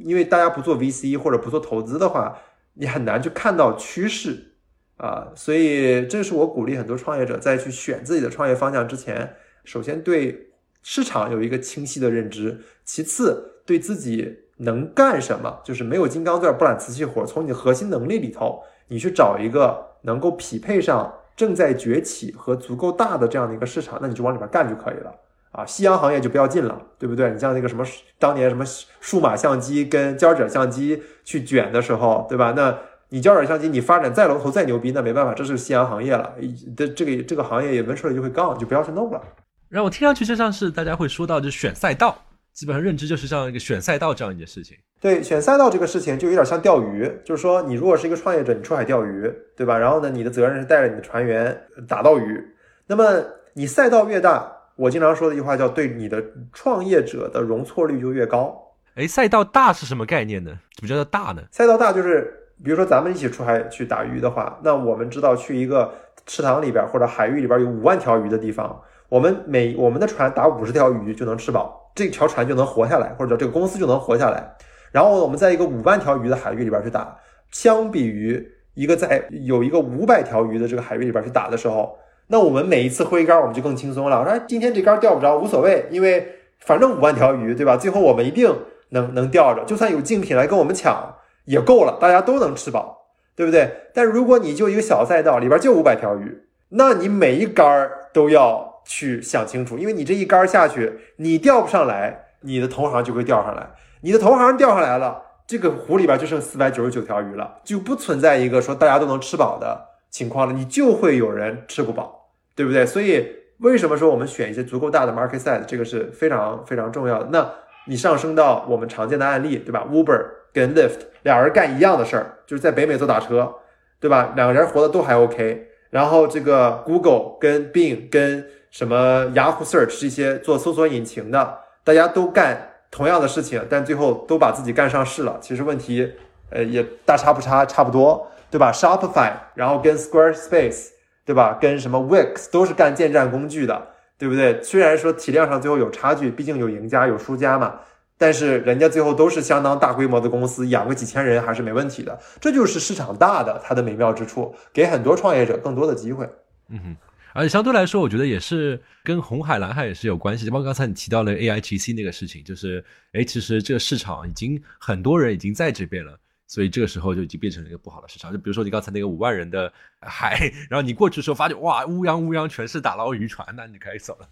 [0.00, 2.38] 因为大家不做 VC 或者不做投资的话。
[2.78, 4.52] 你很难去看到趋势
[4.98, 10.50] 啊，所以这是我鼓励很多创业者在去选自己的创业方向之前，首先对
[10.82, 25.14] 市场有一个清晰的认知，其次对自己能干什么，就是没有金刚钻不揽瓷器活，从你的核心能力里头，你去找一个能够匹配上正在崛起和足够大的这样的一个市场，那你就往里边干就可以了。
[25.56, 27.30] 啊，夕阳行业就不要进了，对不对？
[27.30, 27.82] 你像那个什么
[28.18, 28.62] 当年什么
[29.00, 32.52] 数码相机跟胶卷相机去卷的时候，对吧？
[32.54, 36.34] 那你胶卷相机你发展再龙头再牛逼，那没办法，这是夕阳行业了。
[36.76, 39.22] 的这个这个行业也闻出来就会杠，就不要去弄了。
[39.70, 42.14] 让我听上去就像是大家会说到，就选赛道，
[42.52, 44.76] 基本上认知就是这样一个选赛道这样一件事情。
[45.00, 49.78] 对，选赛道这个事情就有点像钓鱼，就是说你如果是一个创业者，你出海钓鱼，对吧？
[49.78, 52.44] 然后呢，你的责任是带着你的船员打到鱼。
[52.88, 54.52] 那么你赛道越大。
[54.76, 58.54] 我经常说的一句话叫“对你的创业者的容错率就越高”。
[58.94, 60.58] 哎，赛道大是什么概念呢？
[60.76, 61.42] 怎么叫做大呢？
[61.50, 62.30] 赛道大就是，
[62.62, 65.90] 比如说咱们一起出海去打鱼的话，那我们知道去一个
[66.26, 74.54] 池塘里边或者海域里边有五万条鱼的地方，我们每我们的船打五十条鱼就能吃饱，这条船就能活下来，或者这个公司就能活下来。
[74.92, 77.16] 然后我们在一个五万条鱼的海域里边去打，
[77.50, 81.96] 相比于一个在有一个五百条鱼的这个海域里边去打的时候。
[82.28, 84.20] 那我们每一次挥杆，我们就更轻松了。
[84.20, 87.76] 我说今天这杆钓不着无所谓，因为反正五万条鱼，对吧？
[87.76, 88.52] 最后我们一定
[88.90, 93.70] 能能钓着，就算有竞品来跟我们抢也够了，大家都能吃饱，对不对？
[93.94, 112.15] 但如果你就一个小赛道里边就五百条鱼，那你每一杆都要去想清楚，因为你这一杆下去，你钓不上来，你的同行就会钓上来，你的同行钓上来了，这个湖里边就剩四百九十九条鱼了，就不存在一个说大家都能吃饱的情况了，你就会有人吃不饱。
[112.56, 112.84] 对不对？
[112.84, 113.24] 所以
[113.58, 117.28] 为什么说我们选一些足够大的 market size，这个是非常非常重要的。
[117.30, 117.48] 那
[117.86, 123.54] 你上升到我们常见的案例，对吧？Uber 跟 Lyft 俩人干一样的事儿，就是在北美做打车，
[124.00, 124.32] 对吧？
[124.34, 125.68] 两个人活的都还 OK。
[125.90, 135.38] 然后这个 Google 跟 Bing 跟什么 Yahoo Search 这些做搜索引擎的，大家都干同样的事情，但最后都把自己干上市了。
[135.40, 136.12] 其实问题，
[136.50, 140.95] 呃，也大差不差，差不多，对吧？Shopify，然后跟 Squarespace。
[141.26, 141.58] 对吧？
[141.60, 144.62] 跟什么 Wix 都是干建站工具的，对不对？
[144.62, 147.80] 虽然说体量上最后有差距，毕竟有赢家有输家嘛，
[148.16, 152.16] 但是人家最后都是相当大规模的公司，养个几千人还是没问题的。
[152.40, 156.24] 这就是市场大的它的美妙之处，给很多创业者更多的机会。
[156.68, 156.96] 嗯哼，
[157.34, 160.48] 而且相对来说，我觉得也是跟红海蓝海也是有关系。
[160.48, 162.84] 包括刚才你提到了 AIGC 那个事情，就是
[163.14, 166.16] 哎，其实这个市场已经很多人已经在这边了。
[166.46, 168.32] 所以这个时候就已经变成了一个不好的市场。
[168.32, 174.28] 就比如说你刚才那个五万人的海， 然后你过去的时候发现哇，乌泱乌泱全是打捞渔船，那你可以走了。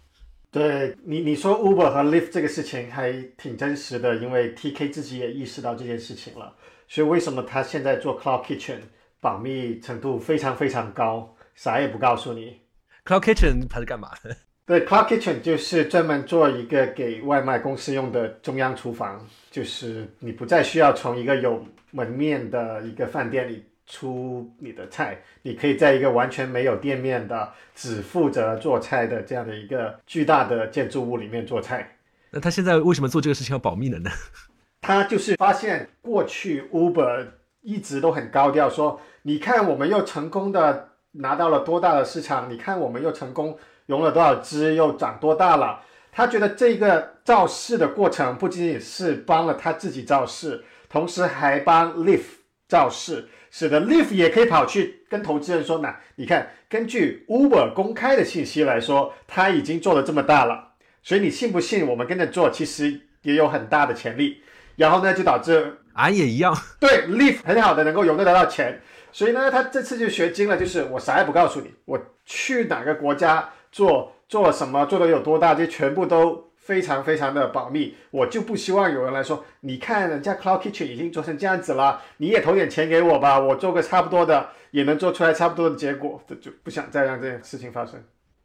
[0.51, 6.55] 对你你说 Uber 和 Lyft 这个事情还挺真实的，因为 TK 自己也意识到这件事情了，
[6.87, 8.79] 所以为什么他现在做 Cloud Kitchen
[9.19, 12.61] 保密程度非常非常高，啥也不告诉你。
[13.03, 14.33] Cloud Kitchen 它是干嘛的？
[14.65, 21.63] 对，Cloud Kitchen 就是专门做一个给外卖公司用的中央厨房，就是你不再需要从一个有
[21.95, 31.97] 门面的一个饭店里出你的菜，你可以在一个完全没有店面的、只负责做菜的这样的一个巨大的建筑物里面做菜。
[32.31, 34.09] 那他现在为什么做这个事情要保密了呢？
[34.81, 37.27] 他就是发现过去 Uber
[37.61, 45.79] 一直都很高调说，你看我们又成功的拿到了多大的市场，你看我们又成功融了多少资，又长多大了。
[46.11, 52.23] 他觉得这个造势的过程不仅仅是帮了他自己造势，同时还帮 Lyft
[52.67, 64.41] 造势，使得 Lyft 也可以跑去跟投资人说：“那你看，根据 Uber 公开的信息来说，他已经做的这么大了，所以你信不信我们跟着做，其实也有很大的潜力。”
[64.77, 68.81] 然后呢，就导致俺也一样， 对 Leaf 很好的能够融得到钱，
[69.13, 77.95] 所以呢，他这次就学精了，就是我啥也不告诉你，我去哪个国家做做什么，做的有多大，这全部都非常非常的保密。
[78.09, 88.03] 我就不希望有人来说，你看人家 Cloud Kitchen 已经做成这样子了，你也投点钱给我吧，我做个差不多的，也能做出来差不多的结果，这就不想再让这件事情发生。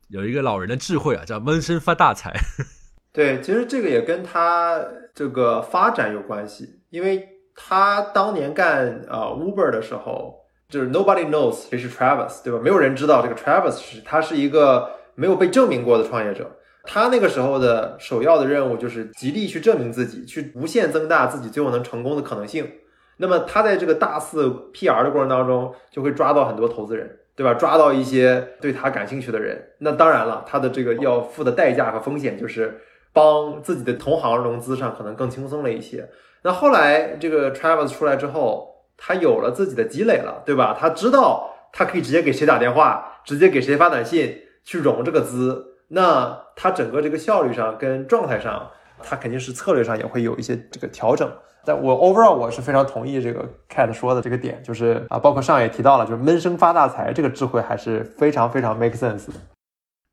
[0.08, 2.32] 有一个老人的智慧啊，叫闷声发大财。
[3.12, 4.80] 对，其实这个也跟他
[5.14, 10.34] 这个发展有关系，因为他当年干呃 Uber 的时候，
[10.68, 12.60] 就是 nobody knows 谁是 Travis，对吧？
[12.62, 16.50] 没有人知道这个 Travis 是他是一个没有被证明过的创业者。
[16.84, 22.70] 他那个时候的首要的任务就是极力去证明自己，去无限增大自己最后能成功的可能性。
[23.16, 27.54] 那么他在这个大肆 PR 的过程当中，就会抓到很多投资人，对吧？
[27.54, 29.62] 抓到一些对他感兴趣的人。
[29.78, 32.80] 那当然了，他的这个要付的代价和风险就是。
[33.12, 36.08] 帮自己的同行融资上可能更轻松了一些。
[36.42, 40.76] 那后来这个 Travis 出来之后，他有了自己的积累了，对吧？
[40.78, 45.69] 他知道他可以直接给谁打电话，直接给谁发短信去融这个资。
[45.92, 48.70] 那它整个这个效率上跟状态上，
[49.02, 51.28] 它肯定是策略上也会有一些这个调整。
[51.64, 59.34] 但我 overall 我是非常同意这个 Cat 说的这个点，就是啊，包括上也提到了，就是闷声发大财这个智慧还是非常非常 make sense 的。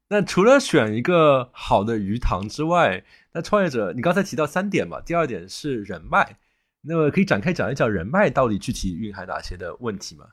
[0.09, 6.37] 那除了选一个好的鱼塘之外，那创业者，你刚才提到三点嘛，第二点是人脉，
[6.81, 10.25] 那么可以展开讲一讲人脉到底具体蕴含哪些的问题吗？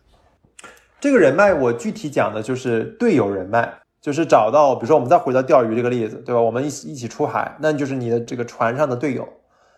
[1.00, 3.72] 这个人脉我具体讲的就是队友人脉，
[4.04, 6.38] 就是找到，比如说我们再回到钓鱼这个例子，对吧？
[6.38, 9.26] 我们一起一起出海，那就是你的这个船上的队友，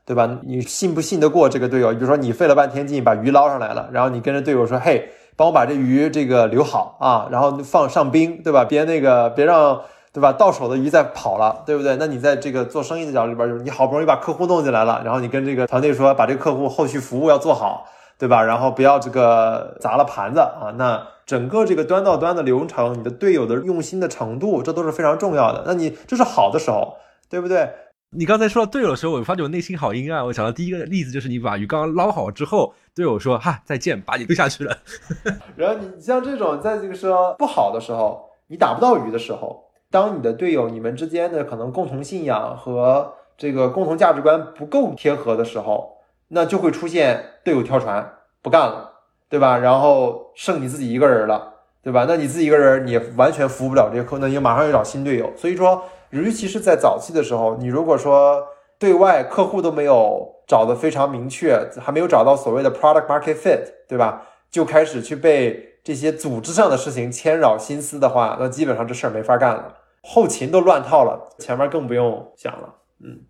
[0.05, 0.29] 对吧？
[0.43, 1.93] 你信不信得过这个队友？
[1.93, 5.11] 比如说你费了半天劲把鱼捞上来了，然后你跟着队友说，嘿。
[5.39, 8.65] 帮我把这鱼这个留好啊，然后放上冰，对吧？
[8.65, 11.95] 别那个别让对吧到手的鱼再跑了，对不对？
[11.97, 17.85] 那你在这个做生意的角度里边，就是你好不容易把客户弄进来了，然后你跟这个团队说，把这个客户后续服务要做好，
[18.17, 18.43] 对吧？
[18.43, 20.73] 然后不要这个砸了盘子啊。
[20.79, 25.65] 那整个这个端到端的流程，你的队友的用心的程度，这都是非常重要的。
[25.67, 26.95] 那你这是好的时候，
[27.29, 27.69] 对不对？
[28.11, 30.25] 你刚才说到队友的时候，我发觉我内心好阴暗。
[30.25, 34.79] 我想到第一个例子就是你把鱼缸捞好之后，队友说：“哈，再见，把你丢下去了。
[35.57, 48.96] ”然后你像这种在这个说不好的时候，你打不到鱼的时候，当你的队友你们之间的可能共同信仰和这个共同价值观不够贴合的时候，那就会出现队友跳船不干了，
[49.29, 49.59] 对吧？
[49.59, 52.05] 然后剩你自己一个人了，对吧？
[52.09, 55.33] 那你自己一个人你完全服务不了这些客户，那你马上要找新队友。
[55.37, 55.83] 所以说。
[56.11, 58.41] 尤其是在早期的时候，你如果说
[58.79, 64.23] 对外客户都没有找的非常明确，还没有找到所谓的 product market fit，对吧？
[64.49, 72.75] 就开始去被这些组织上的事情牵扰心思的话，那基本上这事儿没法干了，后勤都乱套了，前面更不用想了。
[73.05, 73.23] 嗯，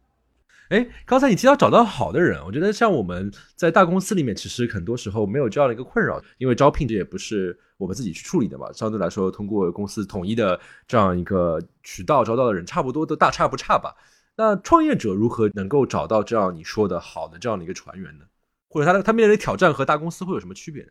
[0.71, 7.59] 哎，刚才你提到找到好的人，我觉得像我们在大公司里面，其实很多时候没有这样的一个困扰，因为招聘这也不是。
[7.79, 13.95] 我们自己去处理的嘛，相对来说，通过公司统一的这样一个渠道招到的人，差不多都大差不差吧。
[14.35, 18.25] 那创业者如何能够找到这样你说的好的这样的一个船员呢？
[18.71, 20.89] 或者他他面临的挑战和大公司会有什么区别？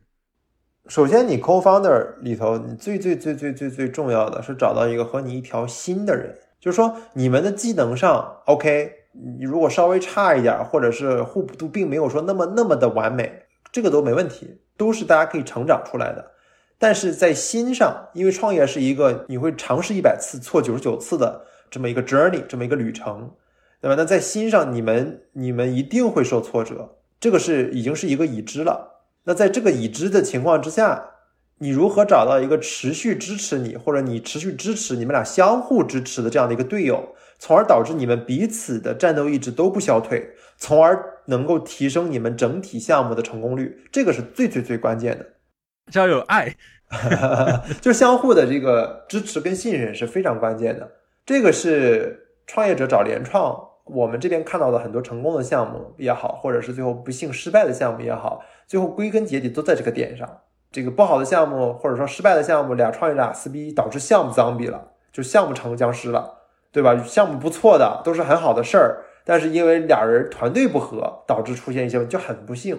[0.88, 8.92] 首先，你 co-founder 里头，你最最最最最最重要的是找到一个和你一条心的人，就是说你们的技能上 OK，
[9.38, 16.32] 你如果稍微差一点，或者是互补度并没有说那么那么的完美，这个都没问题，都是大家可以成长出来的。
[16.78, 23.32] 但是在心上，因为创业是一个你会尝试一百次错九十九次的这么一个 journey，这么一个旅程，
[23.80, 23.96] 对吧？
[23.98, 29.04] 那在心上，你们你们一定会受挫折，这个是已经是一个已知了。
[29.24, 31.12] 那在这个已知的情况之下，
[31.60, 43.84] 你如何找到一个持续支持你，或者你持续支持你们俩相互支持的这样的一个队友，从而导致你们彼此的战斗意志都不消退，从而能够提升你们整体项目的成功率。
[43.92, 45.26] 这个是最最最关键的。
[45.94, 46.56] 要有爱，
[47.82, 50.90] 就相互的这个支持跟信任是非常关键的。
[51.26, 60.28] 这个是创业者找联创，我们这边看到的很多成功的项目也好，或者是最后不幸失败的项目也好，最后归根结底都在这个点上。
[60.72, 66.34] 这个不好的项目或者说失败的项目，俩创业者俩撕逼，导致项目脏逼了，就项目成僵尸了，
[66.76, 67.02] 对吧？
[67.06, 72.78] 项目不错的都是很好的事儿，但是因为俩人团队不合，导致出现一些，就很不幸。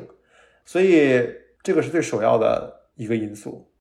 [0.66, 1.26] 所以
[1.62, 3.72] 这个是最首要的一个因素。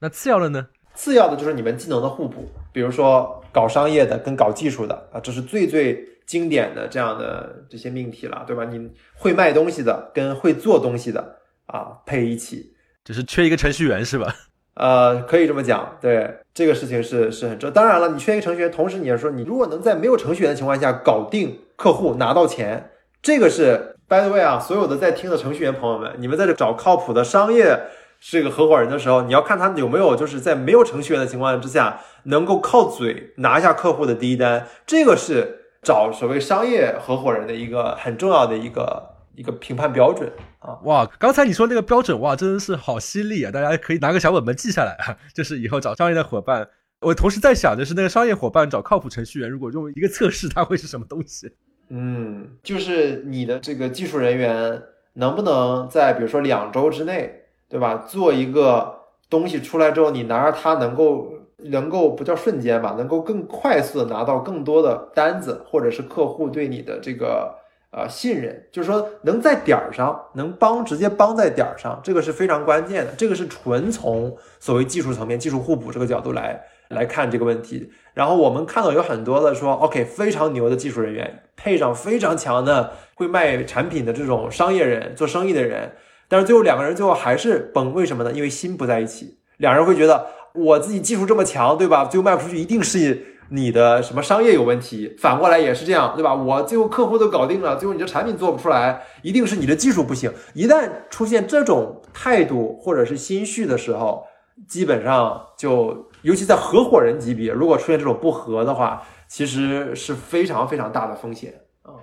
[0.00, 0.68] 那次要的呢？
[0.94, 8.64] 次要的就是你们技能的互补，比如说搞商业的跟搞技术的啊，这是最最经典的这样的这些命题了，对吧？
[8.64, 12.74] 你会卖东西的跟会做东西的啊配一起。
[13.04, 14.34] 就是缺一个程序员是吧？
[14.78, 17.68] 呃，可以这么讲，对这个事情是是很重。
[17.72, 27.76] 当然了，你缺一个程序员，同时你要说，你如果能在没有程序员的情况下搞定客户拿到钱，这个是 by the way 啊，所有的在听的程序员朋友们，你们在这找靠谱的商业
[28.20, 40.30] 这个合伙人的时候，你要看他有没有就是在没有程序员的情况之下，能够靠嘴拿下客户的第一单，这个是找所谓商业合伙人的一个很重要的一个一个评判标准。
[40.58, 41.08] 啊哇！
[41.18, 43.52] 刚才你说那个标准哇，真的是好犀利啊！
[43.52, 46.68] 大家可以拿个小本本记下来啊， 就是以后找商业的伙伴。
[47.00, 51.48] 我同时在想的是，那个商业伙伴找靠谱程序员，如果用一个测试，它会是什么东西？
[51.90, 58.04] 嗯，就是你的这个技术人员能不能在比如说两周之内，对吧？
[58.08, 58.92] 做一个
[59.30, 67.54] 东西出来之后，你拿着它能够能够不叫瞬间吧，能够更快速的拿到更多的单子，或者是客户对你的这个。
[67.90, 73.12] 呃，信任就是说能在点儿上能帮直接帮在点儿上，这个是非常关键的。
[73.16, 77.90] 这个是纯从所谓技术层面、技术互补这个角度来来看这个问题。
[78.12, 85.92] 然后我们看到有很多的说，OK，非常牛的技术人员配上非常强的会卖产品的这种商业人、做生意的人，
[86.28, 88.30] 但是最后两个人最后还是崩，为什么呢？
[88.32, 92.04] 因为心不在一起，两人会觉得我自己技术这么强，对吧？
[92.04, 93.37] 最后卖不出去，一定是。
[93.50, 96.34] 你的什么商业有问题，反过来也是这样，对吧？
[96.34, 100.32] 我最后客户都搞定了，最后你的产品做不出来，一定是你的技术不行。
[100.54, 104.26] 一旦出现这种态度或者是心绪的时候，
[104.66, 111.94] 基本上就，尤其在合伙人级别，如果出现这种不和的话，其实是非常非常大的风险啊。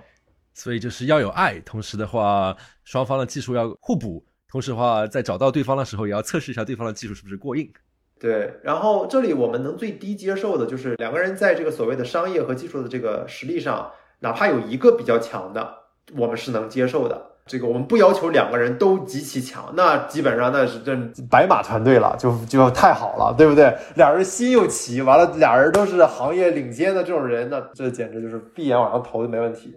[0.52, 7.70] 所以就是要有爱，同时的话，双方的技术要互补，同时的话，在找到对方的时候，也要测试一下对方的技术是不是过硬。
[8.18, 15.74] 对，然后这里我们能最低接受的就是两个人在这个所谓的商业和技术的这个实力上，哪怕有一个比较强的，
[16.16, 17.32] 我们是能接受的。
[17.46, 20.96] 这个我们不要求两个人都极其强，那基本上那是这
[21.30, 23.72] 白马团队了，就就太好了，对不对？
[23.96, 29.76] 俩人心又齐，完了俩人都是行业领先的这种人，那这简直就是闭眼往上投就没问题。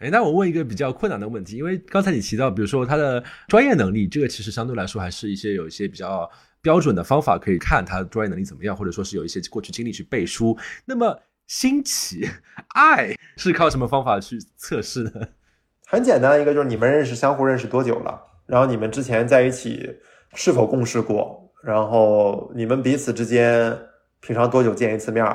[0.00, 6.30] 哎，那我问一个比较困难的问题，因为刚才你提到，比如说他的专业能力，这个其实相对来说还是一些有一些比较。
[6.62, 10.56] 标准的方法可以看他专业能力怎么样，或者说是有一些过去经历去背书。
[10.84, 12.28] 那么兴起
[12.74, 15.12] 爱是靠什么方法去测试呢？
[15.86, 19.98] 很简单，一个就是你们认识相互认识多久了，然后你们之前在一起
[20.34, 23.76] 是否共事过，然后你们彼此之间
[24.20, 25.26] 平常多久见一次面？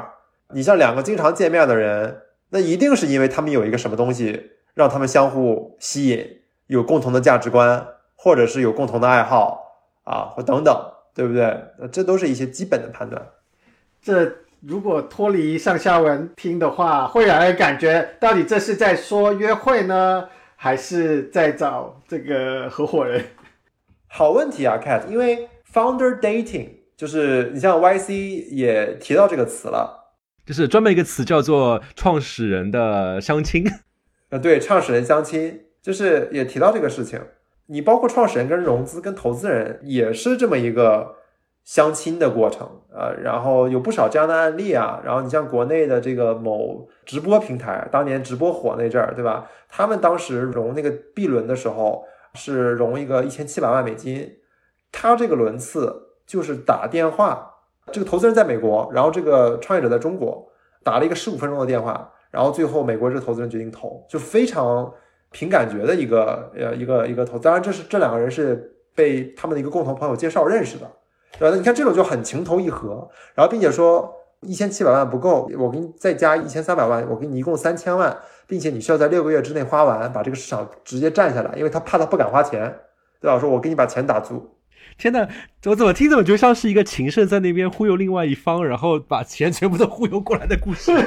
[0.53, 6.25] 你像两个经常见面的人，那一定是因为他们有一个什么东西让他们相互吸引，
[6.67, 7.85] 有共同的价值观，
[8.15, 10.94] 或者是有共同的爱好啊，或等等。
[11.15, 11.57] 对不对？
[11.91, 13.25] 这都是一些基本的判断。
[14.01, 23.23] 这如果脱离上下文听的话，会让人感觉到底这是在说约会呢，还是在找这个合伙人？
[24.07, 25.07] 好问题啊，Cat。
[25.07, 30.13] 因为 founder dating 就是你像 YC 也提到这个词了，
[30.45, 33.65] 就是专门一个词叫做创始人的相亲。
[34.29, 37.21] 呃，对，创始人相亲就是也提到这个事情。
[37.67, 41.15] 你包括创始人跟融资跟投资人也是这么一个
[41.63, 49.49] 相亲的过程啊，然后有不少这样的案例啊，然后你像国内的这个某直播平台，当年直播火那阵儿，对吧？
[49.67, 52.05] 他们当时融那个 B 轮的时候
[52.35, 54.31] 是融一个一千七百万美金，
[54.91, 57.51] 他这个轮次就是打电话，
[57.91, 60.47] 这个投资人在美国，然后这个创业者在中国，
[60.83, 64.93] 打了一个十五分钟的电话，然后最后美国这个投资人决定投，就非常。
[65.35, 70.89] 凭感觉的一个呃一个一个投，当然这是这两个人是被他们的一个共同朋友介绍认识的，
[71.37, 71.49] 对吧？
[71.51, 74.09] 那你看这种就很情投意合，然后并且说
[74.39, 78.17] 一千七百万不够，我给你再加一千三百万，我给你一共三千万，
[78.47, 82.73] 并且你需要在六个月之内花完，把这个市场直接占下来，因为他怕他不敢花钱，
[83.19, 83.37] 对吧？
[83.37, 84.55] 说我给你把钱打足，
[84.97, 85.27] 天呐，
[85.65, 90.93] 我怎么听怎么就像是一个情圣在那边忽悠另外一方，然后把钱全部都忽悠过来的故事。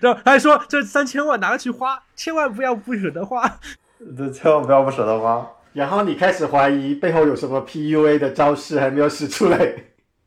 [0.00, 3.58] 然后他还说这三千万拿去花，千万不要不舍得花。
[4.16, 5.50] 这千万不要不舍得花。
[5.72, 9.74] 然后你开始怀疑背后有什么 PUA 的招式还没有使出来。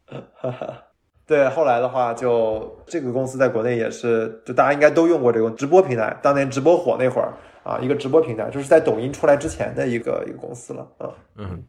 [1.26, 6.16] 对，后来的话就这个公司在国内也是，就大家应该都用过这个直播平台。
[6.22, 7.34] 当年直播火那会儿
[7.64, 11.10] 啊，一个直播平台，就是在抖音出来之前的一个一个公司了啊。
[11.38, 11.64] 嗯，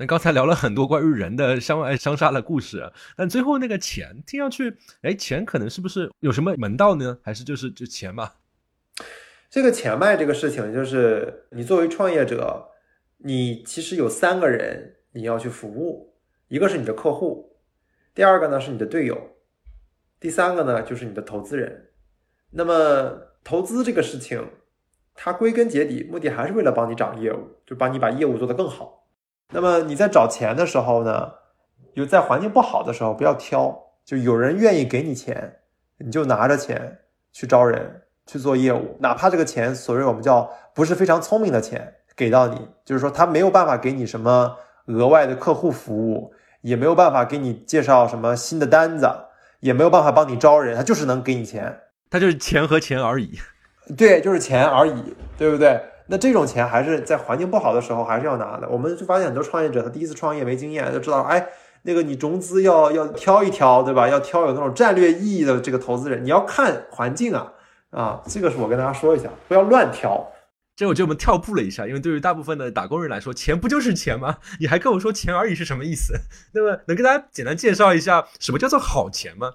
[0.00, 7.18] 那刚才聊了很多关于人的相爱相杀的故事，但最后那个钱听上去，哎，钱可能是不是有什么门道呢？
[7.22, 8.32] 还是就是就钱嘛？
[9.50, 12.70] 这个钱脉这个事情，就是你作为创业者，
[13.18, 16.14] 你其实有三个人你要去服务，
[16.48, 17.58] 一个是你的客户。
[18.14, 19.36] 第二个呢是你的队友，
[20.18, 21.90] 第三个呢就是你的投资人。
[22.52, 24.48] 那么投资这个事情，
[25.14, 28.99] 它归根结底目的还是为了帮你涨业务，就帮你把业务做得更好。
[29.50, 31.30] 那么你在找钱的时候呢，
[31.94, 35.58] 有在环境不好的时候不要挑，就有人愿意给你钱，
[35.98, 36.98] 你就拿着钱
[37.32, 46.32] 去招人去做业务，哪怕这个钱所谓我们叫不是非常聪明的钱给到你，就是说他没有办法给你什么额外的客户服务。
[46.62, 49.10] 也没有办法给你介绍什么新的单子，
[49.60, 51.80] 也没有办法帮你招人，他就是能给你钱，
[52.10, 53.38] 他就是钱和钱而已。
[53.96, 55.80] 对，就是钱而已，对不对？
[56.10, 58.68] 那这种钱还是在环境不好的时候还是要拿的。
[58.68, 61.46] 我们就发现很多创业者，他第一次创业没经验，就知道，哎，
[61.82, 64.08] 那个你融资要要挑一挑，对吧？
[64.08, 67.52] 要挑有那种战略意义的这个投资人，你要看环境啊
[67.90, 70.30] 啊，这个是我跟大家说一下，不要乱挑。
[70.76, 74.38] 这我觉得我们跳步了一下，因为对于大部分的打工人来说，钱不就是钱吗？
[74.60, 76.14] 你还跟我说钱而已是什么意思？
[76.54, 79.52] 那么能跟大家简单介绍一下什么叫做好钱吗？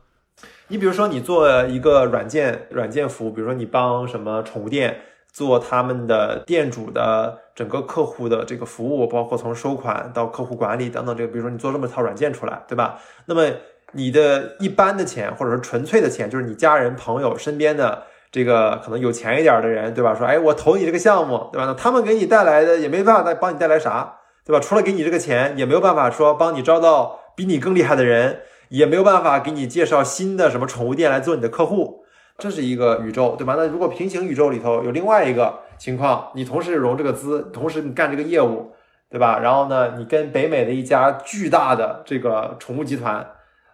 [0.67, 5.01] 你比如说你做一个软件软件服务，比如说你帮什么宠物店
[5.35, 12.97] 做他们的店主的整个客户的这个服务，包括从收款到客户管理等等，这个比如说你做这么一套软件出来，对吧？
[13.25, 13.45] 那么
[13.91, 18.03] 你的一般的钱或者说纯粹的钱，就是你家人朋友身边的。
[18.31, 20.13] 这个可能有钱一点的人，对吧？
[20.13, 21.65] 说，哎，我投你这个项目，对吧？
[21.67, 24.59] 那他们给你带来的也没办法再帮你带来啥，对吧？
[24.59, 32.03] 除了给你这个钱，也没有办法说帮你招到比你更厉害的人，也没有办法给你介绍新的什么宠物店来做你的客户。
[32.37, 33.55] 这是一个宇宙，对吧？
[33.57, 38.73] 那如果平行宇宙里头有另外一个情况，你同时融这个资，同时你干这个业务，
[39.09, 39.39] 对吧？
[39.39, 43.25] 然后呢，你跟北美的一家巨大的这个宠物集团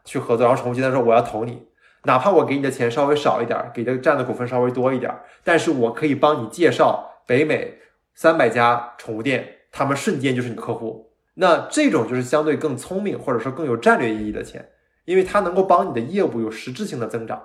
[0.06, 1.68] 去合作，然后宠物集团说我要投你。
[2.04, 5.12] 哪怕我给你的钱稍微少一点，给的占的股份稍微多一点，
[5.44, 7.76] 但是我可以帮你介绍北美
[8.14, 11.12] 三百家宠物店，他们瞬间就是你客户。
[11.36, 14.70] 那这种就是相对更聪明，或者说更有战略意义的钱，
[15.06, 17.42] 因为它能够帮你的业务有实质性的增长。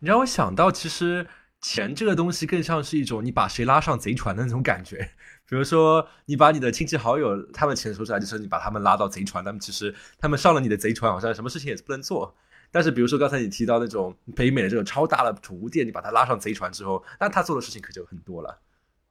[0.00, 1.26] 你让我想到，其实
[1.60, 5.10] 钱这个东西更像是一种你把谁拉上贼船的那种感觉。
[5.46, 12.34] 比如说，你把你的亲戚好友他们钱收出来，就是你把他们拉到贼船，他们其实他们上了你的贼船，好像什么事情也是不能做。
[12.72, 18.58] 但是，比如说刚才你提到那种北美的这种超大的宠物店，你把它拉上贼船之后，那他做的事情可就很多了。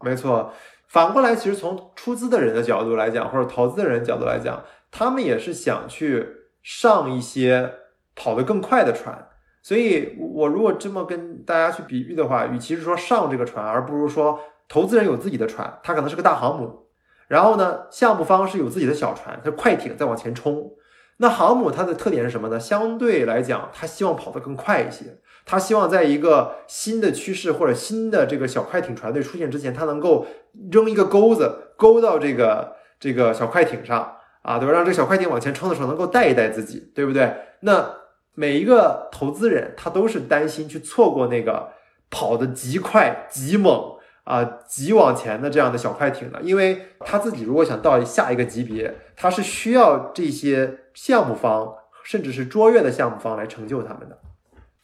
[0.01, 0.53] 没错，
[0.88, 6.28] 反过来，其实从出资的人的角度来讲，或者投资的人角度来讲，他们也是想去
[6.61, 7.74] 上一些
[8.16, 9.30] 跑得更快的船。
[9.64, 14.38] 所以，我如果这么跟大家去比喻的话，与其是说上这个船，而不如说
[14.68, 16.88] 投资人有自己的船，他可能是个大航母，
[17.30, 20.70] 然后呢，项目方是有自己的小船，它快艇在往前冲。
[21.18, 22.59] 那航母它的特点是什么呢？
[22.59, 25.18] 相对来讲，它希望跑得更快一些。
[25.45, 30.26] 它希望在一个新的趋势或者新的这个小快艇船队出现之前，它能够
[30.72, 34.74] 扔一个钩子，勾到这个这个小快艇上啊，对吧？
[34.74, 37.34] 让这个小快艇往前冲的时候能够带一带自己，对不对？
[37.61, 38.03] 那
[38.34, 41.73] 每一个投资人他都是担心去错过那个
[42.09, 43.91] 跑得极快极猛。
[44.23, 51.75] 啊，极往前的这样的小快艇的，因为他自己如果想到下一个级别，他是需要这些项目方，
[52.05, 54.17] 甚至是卓越的项目方来成就他们的，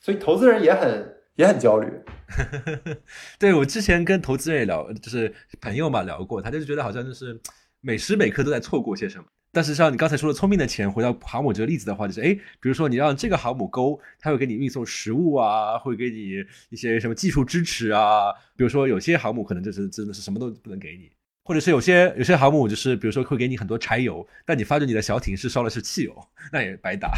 [0.02, 1.88] 所以投资人也很也很焦虑。
[3.40, 7.40] 对我之前跟投资人也聊，就是朋友嘛聊过，他就觉得好像就是
[7.80, 9.24] 每时每刻都在错过些什么。
[9.52, 18.32] 但是像你刚才说的，聪明的钱，回到航母这个例子的话，就是哎，比如说你让这个航母勾，它会给你运送食物啊，会给你一些什么技术支持啊。
[18.56, 21.12] 比如说有些航母可能就是真的是什么都不能给你，
[21.44, 26.16] 或者是有些有些航母就是比如说会给你很多柴油，但你发觉你的小艇是烧的是汽油，
[26.52, 27.10] 那也白搭。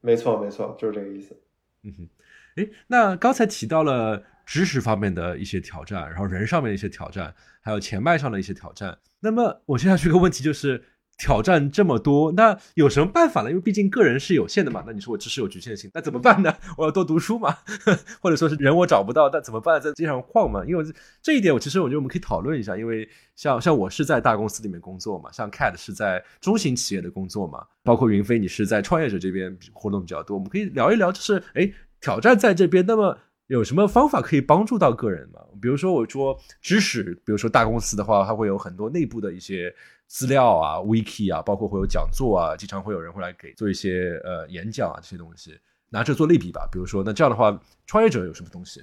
[0.00, 1.40] 没错，没错，就是这个意思。
[1.84, 2.08] 嗯哼，
[2.56, 8.98] 哎，那刚才提到了知识方面的一些挑战，然后人上面的一些挑战，还有钱脉上的一些挑战。
[9.20, 10.82] 那么我接下去一个问题就是。
[11.18, 13.48] 挑战这么多，那有什么办法呢？
[13.48, 14.84] 因为毕竟个人是有限的嘛。
[14.86, 16.54] 那你说我知识有局限性，那怎么办呢？
[16.76, 17.56] 我要多读书嘛，
[18.20, 19.80] 或者说是人我找不到，那怎么办？
[19.80, 20.64] 在街上晃嘛。
[20.66, 20.84] 因为
[21.22, 22.76] 这一点，我其实我觉得我们可以讨论一下。
[22.76, 33.18] 因为像像我是在大公司里面工作嘛，像 Cat 是在中型企业的工作嘛，包括云飞你是在创业者这边活动比较多，我们可以聊一聊，就是哎，挑战在这边，那么。
[33.48, 35.40] 有什么方法可以帮助到个人吗？
[35.60, 39.72] 比如说，我说知识，比如说大公司的话，它会有很多内部的一些
[40.06, 45.58] 资料啊、wiki 啊，包括会有讲座啊，经常会有人会来给做一些呃演讲啊这些东西。
[45.88, 48.82] 拿这做类比吧，比如说，那这样的话，创业者有什么东西？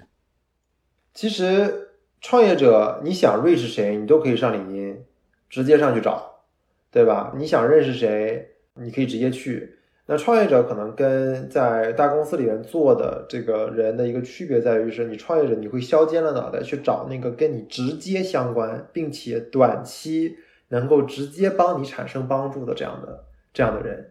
[1.14, 1.90] 其实，
[2.22, 5.04] 创业者你想认识谁，你都可以上领英，
[5.50, 6.46] 直接上去找，
[6.90, 7.34] 对吧？
[7.38, 9.78] 你想认识谁，你可以直接去。
[10.14, 20.38] 那创业者可能跟在大公司里面做的这个人的一个区别在于，是你创业者你会削尖了脑袋去找那个跟你直接相关，并且短期
[20.68, 24.06] 能够直接帮你产生帮助的这样的这样的人，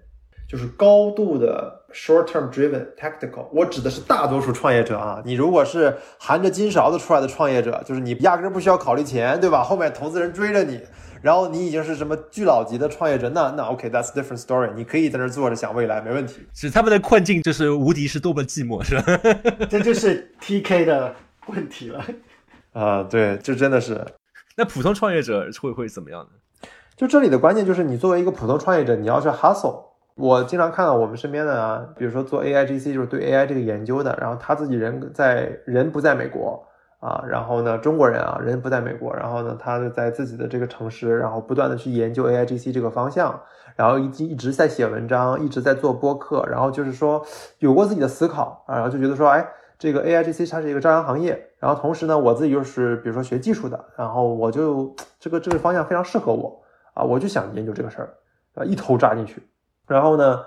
[0.48, 3.46] 就是高度的 short term driven tactical。
[3.52, 9.62] 我指的是大多数创业者啊，你如果是含着金勺子出来的创业者，就是你压根不需要考虑钱，对吧？
[9.62, 10.80] 后面投资人追着你。
[11.22, 14.72] 然后你已经是什么巨老级的创业者，那那 OK，that's different story。
[14.74, 16.46] 你可以在那坐着想未来，没问题。
[16.52, 19.16] 是他们的困境就是无敌是多么寂寞，是吧？
[19.70, 21.14] 这就是 TK 的
[21.46, 22.04] 问题了。
[22.74, 24.04] 啊，对，这真的是。
[24.56, 26.68] 那普通创业者会会怎么样呢？
[26.96, 29.92] 就这里的关键就是你作为一个普通创业者，你要去 hustle。
[30.14, 36.62] 我经常看到我们身边的啊，比如说做 AIGC，就是对 AI 这个研究的，然后他自己人在人不在美国。
[37.02, 43.40] 啊，然后呢，中国人啊，人不在美国，然后呢，他就在自己的这个城市，然后不断的去研究 A I G C 这个方向，
[43.74, 47.20] 然后一一直在写文章，一直在做播客，然后就是说
[47.58, 49.44] 有过自己的思考啊，然后就觉得说，哎，
[49.80, 56.62] 这个 A I G C 它是一个朝阳行业，然后同时呢，我自己又是比如说学技术的，然后我就这个这个方向非常适合我
[56.94, 58.14] 啊，我就想研究这个事儿
[58.54, 59.42] 啊，一头扎进去，
[59.88, 60.40] 然后呢，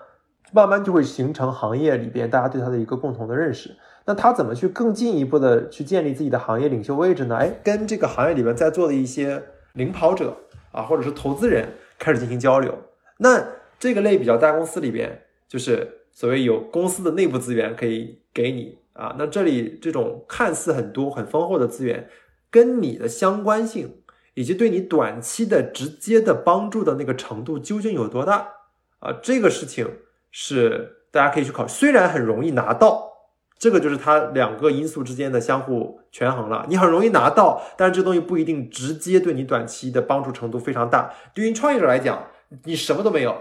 [0.53, 3.75] 慢慢就会形成行业里边大家对它的一个共同的认识。
[4.07, 7.37] 那他怎么去更进一步的去建立自己的行业领袖位置呢？
[7.37, 9.41] 哎，跟这个行业里面在做的一些
[9.73, 10.37] 领跑者
[10.71, 12.77] 啊，或者是投资人开始进行交流。
[13.17, 13.43] 那
[13.79, 19.15] 这个类比较大公司里边，就是所谓有公司的内部资源可以给你啊。
[19.17, 22.07] 那这里这种看似很多很丰厚的资源，
[22.51, 24.03] 跟你的相关性
[24.35, 28.49] 以及对你短期的直接的帮助的那个程度究竟有多大
[28.99, 29.11] 啊？
[29.23, 29.89] 这个事情
[30.29, 31.69] 是大家可以去考虑。
[31.69, 33.14] 虽然很容易拿到。
[33.57, 36.65] 这个就是它两个因素之间的相互权衡了。
[36.69, 41.09] 你很容易拿到，但是这东西不一定直接对你短期的帮助程度非常大。
[41.33, 42.27] 对于创业者来讲，
[42.65, 43.33] 你什么都没有，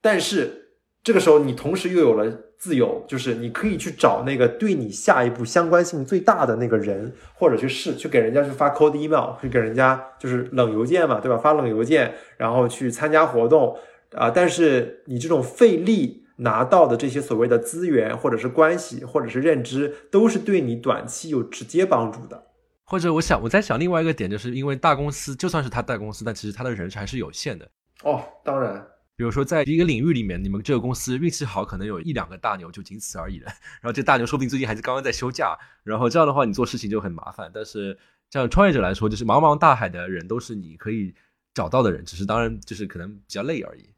[0.00, 0.68] 但是
[1.02, 11.36] 这个时候你同时又有了自由，就是你可以去找那个对你下一步相关性最大的那个人，或者去试，去给人家去发 cold email，去给人家就是冷邮件嘛，对吧？
[11.36, 13.76] 发冷邮件，然后去参加活动
[14.14, 14.30] 啊。
[14.30, 16.22] 但是你这种费力。
[16.36, 22.46] 拿到的这些所谓的资源，或者是关系，或者是认知，都是对你短期有直接帮助的。
[22.84, 27.68] 或者，我想我在想另外一个点，就是因为大公司就算是他大公司，但其实他的人还是有限的。
[28.04, 33.46] 哦，当然，比如说在一个领域里面，你们这个公司运气好，可能有一两个大牛，就仅此而已了。
[33.80, 37.50] 然后这大牛说不定最近还是刚刚在休假，然后这样的话你做事情就很麻烦。
[37.52, 37.98] 但是
[38.30, 41.12] 像创业者来说，就是茫茫大海的人都是你可以
[41.54, 43.88] 找到的人，只是当然就是可能比较累而已。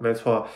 [0.00, 0.46] 没错。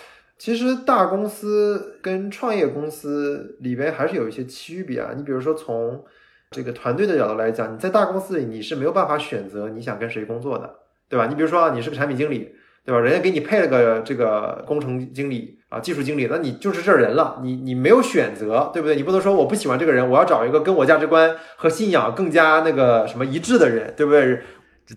[0.41, 5.11] 其实大公司跟创业公司里边还是有一些区别啊。
[5.15, 6.03] 你比如说从
[6.51, 10.75] 这个团队的角度来讲，你在大公司里你是没有办法选择你想跟谁工作的，
[11.11, 11.27] 对吧？
[11.27, 12.55] 你比如说啊，你是个产品经理，
[12.87, 12.99] 对吧？
[12.99, 18.97] 人家给你配了个这个工程经理啊、技术经理，那你就是这人了，你你没有选择，对不对？
[18.97, 24.41] 你不能说我不喜欢这个人，我要找一个跟我价值观和信仰更加那个什么一致的人，对不对？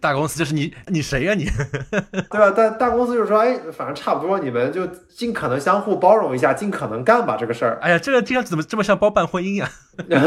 [0.01, 1.45] 大公司就是你，你谁呀你，
[2.29, 2.53] 对吧？
[2.55, 4.85] 但大公司就是说，哎，反正差不多，你们就
[5.15, 7.77] 尽可能相互包容一下，尽可能干吧这个事儿。
[7.81, 9.69] 哎呀，这个听上去怎么这么像包办婚姻呀？
[10.07, 10.17] 对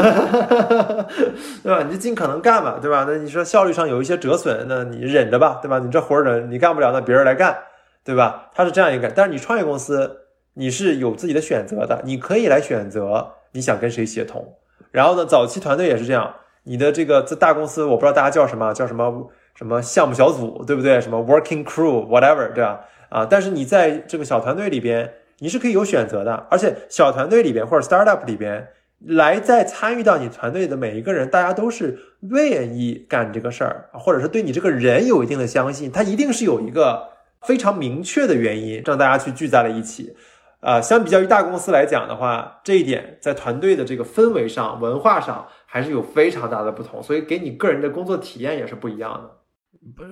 [1.63, 1.83] 吧？
[1.83, 3.05] 你就尽可能干吧，对吧？
[3.07, 5.79] 那你说效率上有一些折损，那你忍着吧，对吧？
[5.79, 7.57] 你这活儿忍，你干不了，那别人来干，
[8.03, 8.49] 对吧？
[8.55, 10.19] 他是这样一个，但是你创业公司，
[10.53, 14.55] 你是有自己的选择的，你可以来选择你想跟谁协同。
[14.91, 19.29] 然后呢，早期团队也是这样，你的这个在大公司，我不知道大家叫什么，叫什么？
[19.57, 21.01] 什么项目小组，对不对？
[21.01, 22.81] 什么 working crew，whatever，对吧？
[23.09, 28.67] 啊，但是你在这个小团队里边，你是可以有选择的，而且小团队里边或者 startup 里边
[28.99, 31.97] 来在参与到你团队的每一个人，大家都是
[32.29, 37.07] 愿意干这个事儿，或者是对你这个人有一定的相信，他一定是有一个
[37.41, 40.15] 非常明确的原因让大家去聚在了一起。
[40.59, 49.36] 啊，相比较于大公司来讲的话，这一点在团队的这个氛围上、文化上还是有非常大的不同，所以给你个人的工作体验也是不一样的。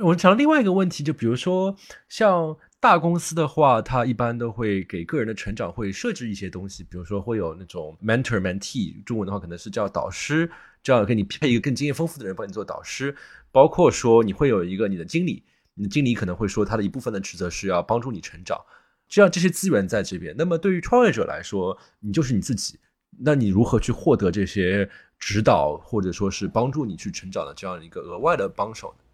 [0.01, 1.76] 我想另外一个问题，就比如说
[2.07, 10.49] 像大公司的话，它一般都会给个人的成长会设置一些东西，比如说会有那种 mentor mentee，中文的话可能是叫导师，
[10.84, 13.15] 这样给你匹配一个更经验丰富的人帮你做导师。
[13.51, 18.59] 包括说你会有一个你的经理，你的经理可能会说他的一部分的职责是要帮助你成长，
[19.07, 20.36] 这样这些资源在这边。
[20.38, 22.80] 那么对于创业者来说，你就是你自己，
[23.19, 29.05] 那你如何去获得这些指导或者说是帮助你去成长的这样一个额外的帮手呢？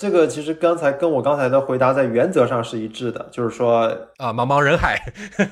[0.00, 3.82] 这个其实刚才跟我刚才的回答在原则上是一致的，就是说
[4.16, 4.98] 啊，茫茫人海，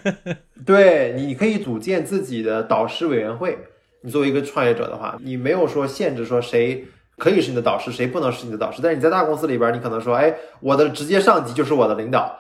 [0.64, 3.59] 对，你可以组建自己的导师委员会。
[4.01, 6.82] 你作为一个创业者的话，你没有说限制说谁
[7.18, 8.80] 可以是你的导师，谁不能是你的导师。
[8.82, 12.34] 但是你在大公司里边，你可能说，哎，我的直接上级就是我的领导，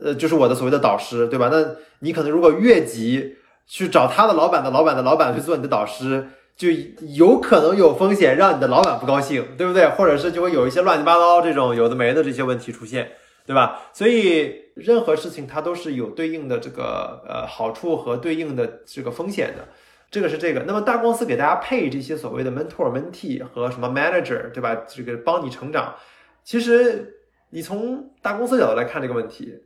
[0.00, 1.48] 呃，就是我的所谓的导师，对吧？
[1.50, 1.66] 那
[1.98, 3.34] 你可能如果越级
[3.66, 6.28] 去找他的老板的老板的老板去做你的导师。
[6.58, 6.68] 就
[7.14, 9.88] 有可能有风险让你的老板不高兴，对不对？
[9.90, 13.12] 或者是就会有一些乱七八糟这种有的没的这些问题出现，
[13.46, 13.80] 对吧？
[13.92, 19.68] 所以任何事情它都是有对应的这个呃好处和对应的这个风险的，
[20.10, 20.64] 这个是这个。
[20.66, 24.74] 那么大公司给大家配这些所谓的 mentor、mentee 和什么 manager，对吧？
[24.88, 25.94] 这个帮你成长，
[26.42, 29.62] 其实你从大公司角度来看这个问题，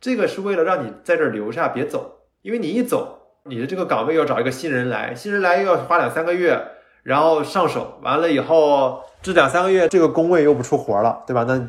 [0.00, 3.18] 这个是为了让你在这儿留下别走，因为你一走。
[3.44, 6.64] 你的这个岗位要找一个新人来，新人来又要花两三个月，
[7.02, 11.44] 然后上手完了以后，这两三个月这个工位又不出活了，对吧？
[11.48, 11.60] 那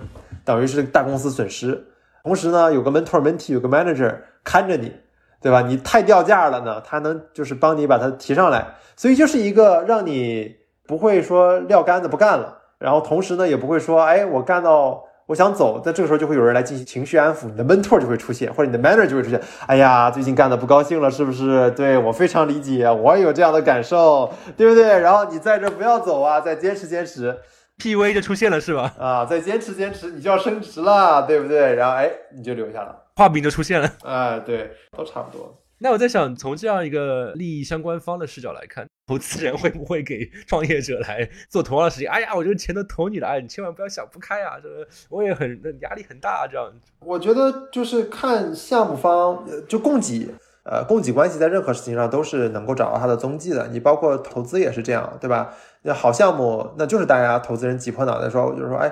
[0.45, 1.87] 等于是大公司损失。
[2.23, 4.95] 同时呢，有个 mentor、mentee，有个 manager 看着你，
[5.41, 5.61] 对吧？
[5.61, 10.55] 你太掉价了呢，他能就是帮你把它提上来，所以就是一个让你
[10.85, 15.05] 不会说撂杆子不干了，然后同时呢也不会说，哎，我干到。
[15.27, 19.41] 我想走，在这个时候就会有人来进行情绪安抚，你的 mentor 就会出现，或者你的 manager 就会出现。
[19.67, 21.71] 哎呀，最近干的不高兴了，是不是？
[21.71, 24.99] 对我非常理解，我也有这样的感受，对不对？
[24.99, 27.37] 然后你在这不要走啊，再坚持坚持
[27.77, 28.93] ，P V 就出现了是吧？
[28.99, 31.75] 啊，再坚持坚持，你就要升职了，对不对？
[31.75, 33.89] 然后哎，你就留下了，画饼就出现了。
[34.03, 35.59] 哎，对，都差不多。
[35.79, 42.09] 那我在想，从这样一个利益相关方的视角来看，投资人会不会给创业者来做同样的事情？
[42.09, 44.55] 哎呀，我这个钱都投你了，哎，你千万不要想不开啊！
[44.61, 46.71] 这个我也很压力很大，这样。
[46.99, 50.29] 我觉得就是看项目方，就供给，
[50.63, 53.67] 呃，供给关系在任何事情上都是能够找到它的踪迹的。
[53.67, 55.53] 你包括投资也是这样，对吧？
[55.81, 58.89] 那好项目，那就是大家投资人挤破脑袋说，就是说，哎，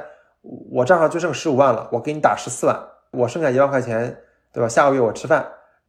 [0.71, 2.77] 我账上就剩十五万了，我给你打十四万，
[3.11, 4.17] 我剩下一万块钱，
[4.51, 4.67] 对吧？
[4.67, 5.47] 下个月我吃饭。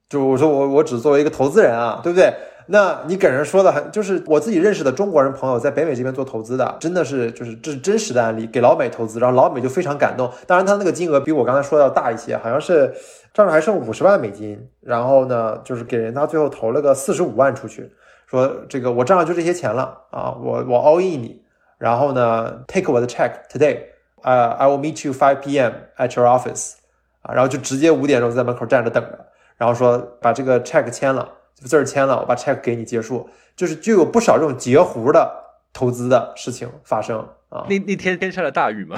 [0.09, 2.33] 就我说我我只作为一个投资人啊，对不对？
[2.67, 10.31] 那你给人说的很，就是我自己认识的中国人朋友在北美这边做投资的，真的是就是这是真实的案例，给老美投资，然后老美就非常感动。
[10.47, 12.95] 当然他那个金额比我刚才说的要大一些，好像是
[13.35, 17.93] 账上还剩五十万美金，然后呢就是给人他最后投了个四十五万出去，
[18.27, 21.43] 说这个我账上就这些钱了啊，我我 all in 你，
[21.79, 23.79] 然后呢 take 我的 check today，
[24.23, 25.73] 呃 I will meet you five p.m.
[25.97, 26.75] at your office，
[27.23, 29.27] 啊，然后就直接五点钟在门口站着等着。
[29.59, 31.29] 然后说把这个 check 签了，
[31.67, 35.31] 字儿签了，我把 check 给你结束，就是就有不少这种截胡的
[35.73, 37.67] 投资的事情发生啊。
[37.69, 38.97] 那那天天下了大雨吗？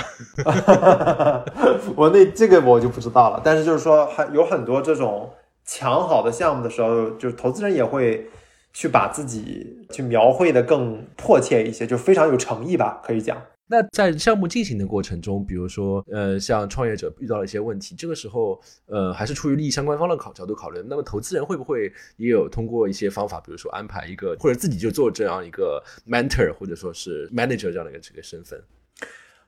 [1.96, 3.40] 我那这个我就不知道了。
[3.44, 5.30] 但是就是说，还有很多这种
[5.64, 8.28] 抢好的项目的时候，就是投资人也会
[8.72, 13.36] 去把自己去描绘的更迫切一些，就非常有诚意吧，可以讲。
[13.66, 20.84] 那在项目进行的过程中，比如说，呃，像创业者遇到了一些问题，这个时候，呃，还是出于利益相关方的考角度考虑。
[20.86, 28.62] 那么，投资人会不会也有通过一些方法，比如说安排一个，或者自己就做这样一个 mentor，或者说是 manager 这样的一个这个身份？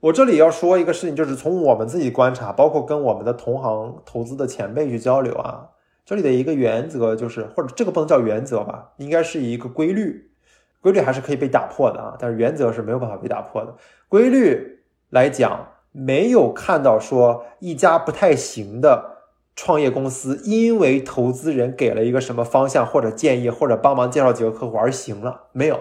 [0.00, 5.68] 我这里要说一个事情，就是从我们自己观察，包括跟我们的同行投资的前辈去交流啊，
[6.06, 10.30] 这里的一个原则就是，或者这个不能叫原则吧，应该是一个规律。
[10.86, 13.74] 规律还是可以被打破的啊，但是原则是没有办法被打破的。
[14.08, 19.16] 规律来讲，没有看到说一家不太行的
[19.56, 25.80] 创业公司，因为投资人给了一个什么方向或者建议，或者帮忙介绍几个客户而行了，没有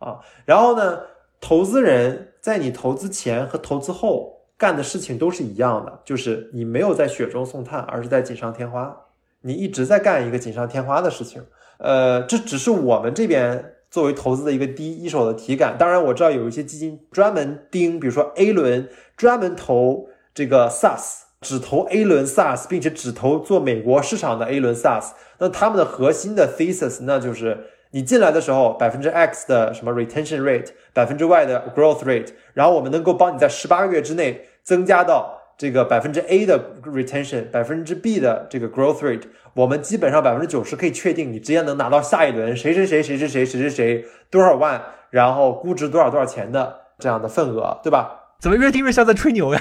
[0.00, 0.18] 啊。
[0.44, 1.02] 然后呢，
[1.40, 9.04] 投资人在你投资前和投资后干的事情都是一样的，就是你没有在雪中送炭，而是在锦上添花。
[9.42, 11.44] 你一直在干一个锦上添花的事情。
[11.78, 13.74] 呃，这只是我们这边。
[13.96, 18.86] 作为投资的一个第一手的体感，当然我知道有一些基金专门盯，比如说 A 轮
[19.16, 25.12] 专门投这个 SaaS，只投 A 轮 SaaS，并且只投做美国市场的 A 轮 SaaS。
[25.38, 27.58] 那他们的核心的 thesis，那就是
[27.92, 39.22] 你进来的时候百分之 X 的什么 retention rate，百分之 Y 的 growth rate，然后我们能够帮你在十八个月之内增加到这个百分之 A 的 retention，百分之 B 的这个 growth rate。
[39.54, 48.34] 我们基本上百分之九十可以确定，你直接能拿到下一轮谁谁谁谁谁谁谁谁谁多少万，然后估值多少多少钱的这样的份额，对吧？
[48.38, 49.60] 怎么越听越像在吹牛呀？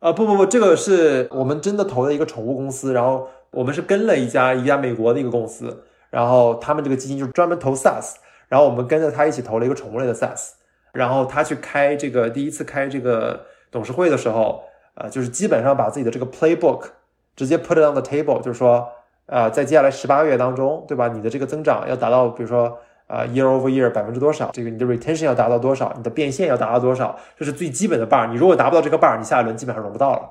[0.00, 8.14] 啊，不不不，这个是我们真的投的一个宠物公司，然后我们是跟了一家一家美国的一个公司，然后他们这个基金就是专门投 SaaS，
[8.48, 10.50] 然后我们跟着他一起投了一个宠物类的 SaaS，
[10.92, 14.64] 然后他去开这个第一次开这个董事会的时候，
[14.98, 16.90] 呃，就是基本上把自己的这个 playbook
[17.34, 18.88] 直接 put it on the table，就是说，
[19.26, 21.08] 呃，在接下来十八个月当中，对吧？
[21.08, 22.78] 你的这个增长要达到，比如说。
[23.08, 24.50] 啊，year over year 百分之多少？
[24.52, 25.90] 这个你的 retention 要达到多少？
[25.96, 27.18] 你的变现要达到多少？
[27.38, 28.28] 这是最基本的 bar。
[28.28, 30.28] 你如果达不到这个 bar，你下一轮基本上融不到了。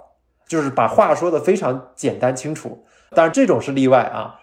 [0.47, 2.85] 就是把话说的非常简单清楚。
[3.15, 4.41] 当然这种是例外啊。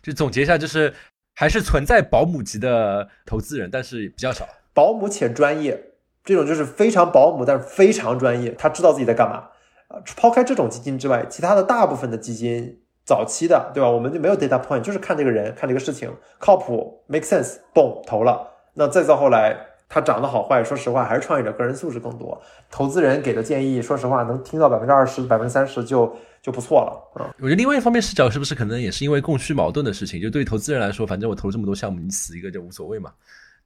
[0.00, 0.94] 就总结一下，就是
[1.34, 4.46] 还是存在保姆级的投资人，但是比较少。
[4.72, 5.82] 保姆且专业，
[6.22, 9.48] 这种就是非常保姆，但是非常专业，他知道自己在干嘛。
[9.92, 12.78] 呃，抛开这种基金之外，其他的大部分的基金。
[13.04, 13.90] 早期的，对吧？
[13.90, 18.48] 我们就没有 data point，就是看这个人，看这个事情靠谱，make sense，嘣投了。
[18.74, 19.56] 那再到后来，
[19.88, 22.40] 它涨得好坏，说实话还是创业者个人素质更多。
[22.70, 27.20] 投资人给的建议，说实话能听到百分之二十、百分之三十就就不错了。
[27.20, 30.22] 嗯，我觉得另外一方面视角是不是可能也是因为供需矛盾的事情？
[30.22, 33.12] 就对于投资人来说，反正我投了这么多项目，你死一个就无所谓嘛。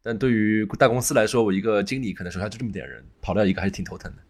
[0.02, 4.22] 但对于大公司来说，我一个经理可能手下就这么点人，跑掉一个还是挺头疼的。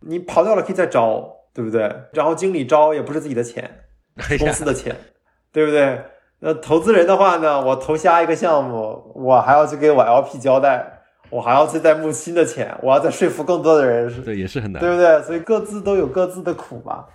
[0.00, 1.94] 你跑掉了可以再招，对不对？
[2.14, 3.70] 然后经理招也不是自己的钱。
[4.38, 4.94] 公司的钱，
[5.52, 6.02] 对不对？
[6.40, 7.64] 那投资人的话呢？
[7.64, 11.00] 我投下一个项目，我还要去给我 LP 交代，
[11.30, 15.22] 我还要去再募新的钱，我要再说服更多的人，对，也是很难，对不对？
[15.22, 17.06] 所以各自都有各自的苦吧。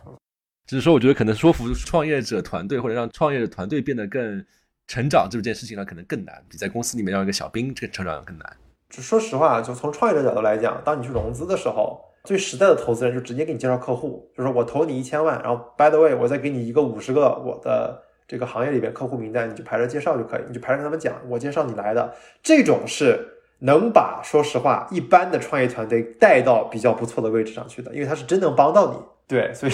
[0.68, 4.44] 只是说，我觉得可能说服创业者团队或者让创业者团队变得更
[4.88, 8.58] 成长这件事情上，可能更难，比在公司里面让一个小兵这个成长要更难。
[8.90, 12.02] 就说实话，就从创业者角度来讲，当你去融资的时候。
[12.26, 28.98] 最实在的投资人就直接给你介绍客户，就是我投你一千万，然后 by the way，我再给你一个五十个我的这个行业里边客户名单，你就排着介绍就可以，你就排着跟他们讲，我介绍你来的，这种是能把说实话一般的创业团队带到比较不错的位置上去的，因为他是真能帮到你。
[29.28, 29.72] 对，所以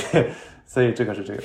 [0.66, 1.41] 所以这个是这个。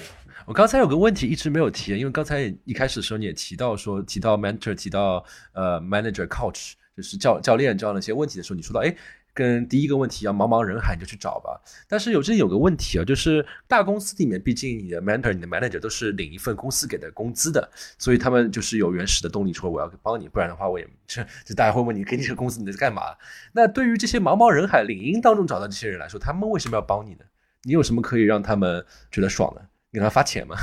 [0.46, 8.94] 我刚才有个问题一直没有提，因为刚才一开始的时候你也提到说提到 mentor，提到呃 manager coach，就是教教练这样的一些问题的时候，你说到哎。
[9.36, 11.60] 跟第一个问题要，茫茫人海你就去找吧。
[11.86, 17.68] 但是有这有个问题啊，就是大公司里面，毕竟你的 mentor、你的 manager 都是领一份公司给的工资的，
[17.98, 23.02] 所以他们就是有原始的动力说我要帮你，不然的话我也这就大家会问你，给你这个工资你在干嘛？
[23.52, 27.26] 那对于这些茫茫人海领英当中找到这些人来说，他们为什么要帮你呢？
[27.64, 29.66] 你有什么可以让他们觉得爽的？
[29.92, 30.56] 给他发钱吗？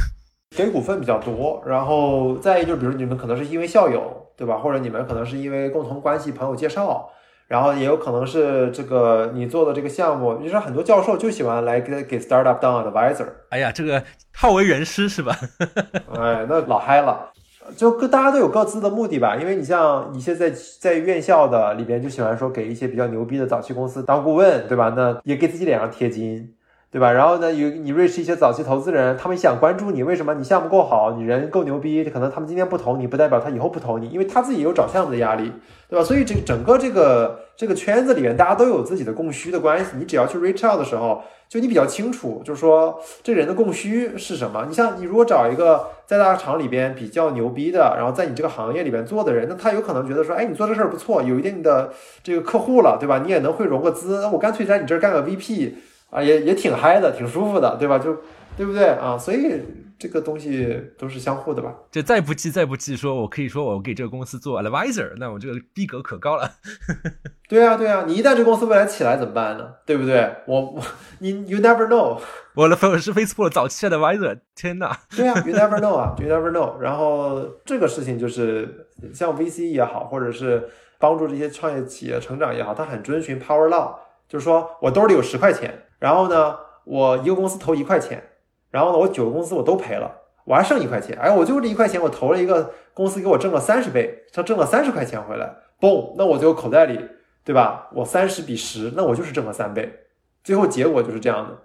[0.50, 4.58] 给股份比较多，然后再一就比如你们可能是因为校友，对吧？
[4.58, 7.12] 或者你们可能是因为共同关系、朋友介绍。
[7.48, 13.28] 然后也有可能是这个你做的这个项目，你说很多教授就喜欢来给给 startup 当 advisor。
[13.50, 15.38] 哎呀，这个好为人师是吧？
[16.18, 17.30] 哎，那老嗨了，
[17.76, 19.36] 就各大家都有各自的目的吧。
[19.36, 24.94] 因为你像一些在在院校的里边，就喜欢说给一些比较牛逼的早期公司当顾问，对吧？
[24.96, 26.54] 那也给自己脸上贴金。
[26.94, 27.12] 对吧？
[27.12, 30.36] 然后呢，有你 reach 一些早期投资人，他们想关注你，为什么？
[30.36, 35.52] 你项目够好，你人够牛逼，可能他们今天不投你，不代表他以后不投你，因为他自己有找项目的压力，
[35.90, 36.06] 对吧？
[36.06, 39.94] 所以这整个这个这个圈子里面，大家都有自己的供需的关系。
[39.98, 44.68] 你只要去 reach out 的时候，就你比较清楚，就是说这人的供需是什么。
[44.70, 51.92] 你像你如果找一个在大厂里边比较牛逼的，然后在你这个行业里边做的人，那他有可能觉得说，哎，你做这事儿不错，有一定的
[52.22, 53.24] 这个客户了，对吧？
[53.26, 55.74] 你也能会融个资，那我干脆在你这儿干个 VP。
[56.14, 57.98] 啊，也也挺嗨的，挺舒服的，对吧？
[57.98, 58.16] 就
[58.56, 59.18] 对不对啊？
[59.18, 59.60] 所以
[59.98, 61.74] 这个东西都是相互的吧。
[61.92, 66.52] 就再不济，再不济，说我可以说我给这个公司做 advisor，那我这个逼格可高了。
[67.50, 69.68] 对啊，对啊，你一旦这公司未来起来怎么办呢？
[69.86, 70.30] 对不对？
[70.46, 70.82] 我我
[71.20, 72.20] 你 you never know，
[72.56, 74.96] 我的我是 Facebook 早期的 advisor，天哪！
[75.16, 76.78] 对啊，you never know 啊，you never know。
[76.80, 83.94] 然后这个事情就是像 VC 也好，或者是帮助这些创业企业成长也好，它很遵循 power law，
[84.28, 85.84] 就是说我兜里有十块钱。
[86.00, 88.22] 然后呢，我一个公司投一块钱，
[88.70, 90.12] 然后呢，我九个公司我都赔了，
[90.44, 91.18] 我还剩一块钱。
[91.18, 97.00] 哎，我就这一块钱，我投了一个公司，给我挣了三十倍，他挣了三十块钱回来，嘣，那我就口袋里，
[97.46, 97.88] 对吧？
[97.94, 100.08] 我三十比十，那我就是挣了三倍，
[100.44, 101.58] 最后结果就是这样的。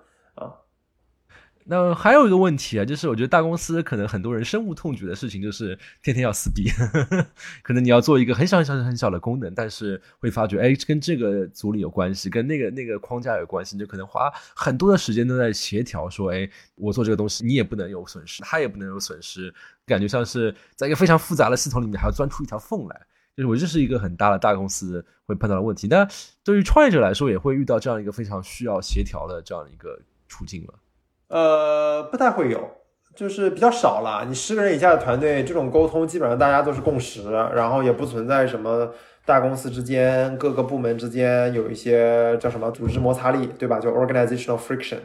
[1.71, 6.71] 那还有一个问题啊，就是我觉得大公司可能很多人深恶痛绝的事情就是天天要撕逼，
[7.63, 19.53] 可能你要做一个很小很小很小的功能，但是会发觉哎跟这个组里有关系，跟那个那个框架有关系，你就可能花很多的时间都在协调，说哎我做这个东西你也不能有损失，他也不能有损失，
[19.85, 22.99] 感觉像是在一个非常复杂的系统里面还要钻出一条缝来，
[23.37, 25.87] 就是我这是一个很大的大公司会碰到的问题。
[25.87, 26.09] 那
[26.43, 30.73] 对于创业者来说，也会遇到这样一个非常需要协调的这样一个处境了。
[31.29, 32.59] 呃，不太会有，
[33.15, 34.25] 就是比较少了。
[34.27, 38.91] 你十个人以下的团队，这种沟通基本上大家都是共识，然后也不存在什么
[39.27, 43.79] 大公司之间各个部门之间有一些叫什么组织摩擦力，对吧？
[43.79, 44.99] 就 organizational friction。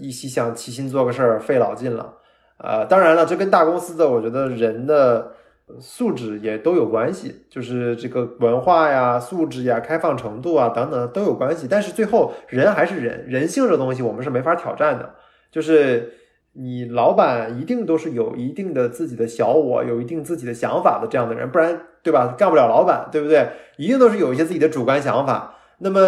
[0.00, 2.14] 一心想齐心做个事儿，费老劲了。
[2.58, 5.32] 呃，当然了，这跟大公司的我觉得人的
[5.80, 11.66] 素质也都有关系，就是这个文化呀、素质呀、开放程度啊等等都有关系。
[11.70, 15.14] 但是最后人还是人，人性这东西我们是没法挑战的。
[15.50, 16.12] 就是
[16.52, 22.34] 你老板一定都是有一定的自己的小我，有一定自己的想法的这样的人，不然对吧？
[22.38, 23.48] 干不了老板，对不对？
[23.76, 25.54] 一定都是有一些自己的主观想法。
[25.78, 26.00] 那么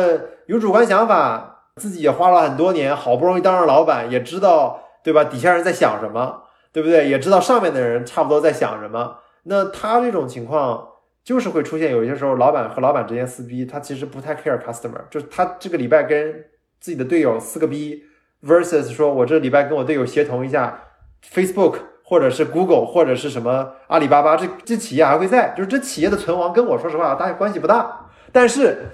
[0.47, 5.24] 有主观想法，自己也花了很多年，好不容易当上老板，也知道对吧？
[5.24, 7.09] 底下人在想什么，对不对？
[7.09, 9.18] 也知道上面的人差不多在想什么。
[9.45, 10.88] 那他这种情况
[11.24, 16.32] 就是会出现，有些时候老板和老板之间撕逼，他其实不太 care customer，就是他这个礼拜跟
[16.80, 18.03] 自己的队友撕个逼
[18.47, 20.80] ，versus 说我这礼拜跟我队友协同一下
[21.32, 28.86] Facebook 或者是 Google 或者是什么阿里巴巴，这这企业还会在，就是这企业的存亡跟我说实话大关系不大，但是。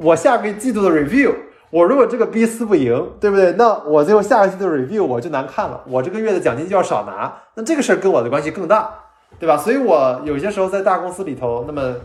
[0.00, 1.30] 我下个季度的 review，
[1.68, 3.52] 我如果这个 B 撕不赢，对不对？
[3.52, 8.90] 那我最后下个季度 review 我就难看了，我这个月的奖金就要少拿，那这个事儿跟我的关系更大，
[9.38, 9.58] 对吧？
[9.58, 11.96] 所以我有些时候在大公司里头，那么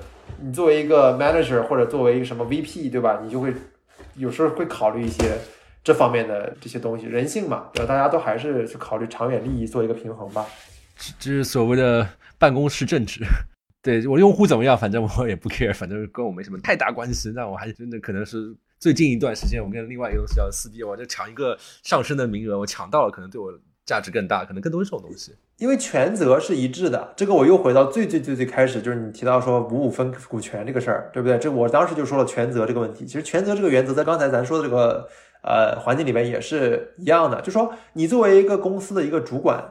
[0.41, 3.21] 你作为一个 manager 或者作为一个什么 VP，对吧？
[3.23, 3.53] 你就会
[4.17, 5.37] 有时候会考虑一些
[5.84, 7.93] 这方面的这些东西，人性嘛，对吧？
[7.93, 10.45] 大家都还是去考虑长远利益，做一个平衡吧。
[11.17, 12.07] 这是所谓的
[12.38, 13.21] 办公室政治。
[13.82, 17.32] 对我用户怎么样，反正我也不 care，反正跟我没什么太大关系。
[17.34, 23.49] 那我还是真的可能是最近一段时间，我跟另外一个公司要撕逼，我就抢一个上升的名额，我抢到了，可能对我
[23.86, 25.34] 价值更大，可能更多这种东西。
[25.59, 31.38] 因为权责是一致的，这个我又回到最最最最开始，就是你提到说五五分股权这个事儿，对不对？
[31.39, 33.05] 这我当时就说了权责这个问题。
[33.05, 35.07] 其实权责这个原则在刚才咱说的这个
[35.41, 39.63] 呃环境里面也是一样的，就说你作为一个公司的一个主管，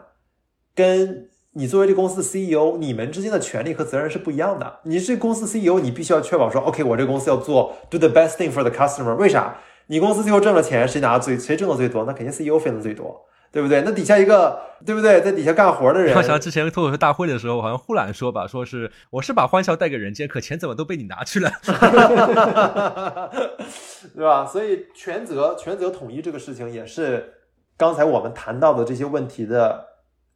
[0.74, 4.80] 跟你作为这公司的 CEO，你们之间的权利和责任是不一样的。
[4.84, 9.14] 你是公司 CEO，你必须要确保说，OK，我这个公司要做 do the best thing for the customer。
[9.16, 9.56] 为啥？
[9.88, 12.04] 你公司最后挣了钱，谁拿最，谁挣的最多？
[12.04, 13.82] 那肯定 CEO 分的最多，对不对？
[13.82, 15.20] 那底下一个，对不对？
[15.20, 21.50] 在底下干活的人，我想之前脱口秀大会的时候，好像忽然说吧，说是我是把欢笑带给人间，可钱怎么都被你拿去了，
[24.14, 24.46] 对吧？
[24.46, 27.34] 所以权责权责统一这个事情，也是
[27.76, 29.86] 刚才我们谈到的这些问题的。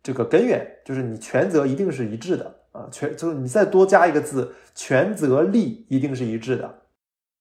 [0.05, 6.69] 这个根源就是你权责一定是一致的啊，权就是你再多加一个字，权责利一定是一致的。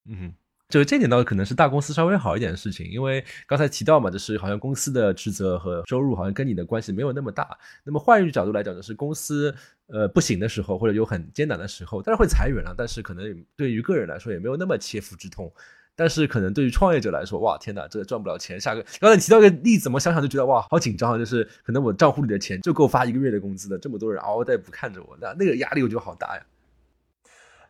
[0.07, 0.31] 嗯，
[0.71, 7.55] 就这点倒可能是大公司稍微好一点的事情，因为刚才提到嘛，就是好像公司的职责和收入好像跟你的关系没有那么大。
[7.83, 9.53] 那么换一个角度来讲，就是公司
[9.87, 15.51] 呃不行的时候，或者有很艰难的时候，当然会裁员了，但是可能对于个人来说也没有那么切肤之痛。
[15.93, 18.59] 但是可能对于创业者来说，哇，天哪，这赚不了钱。
[18.59, 21.17] 下个刚才提到一个例子，我想想就觉得哇，好紧张啊！
[21.17, 26.41] 就是可能我账户里的钱就够发一个月的工资的，这么多人嗷嗷待哺看着我，那那个压力我就好大呀。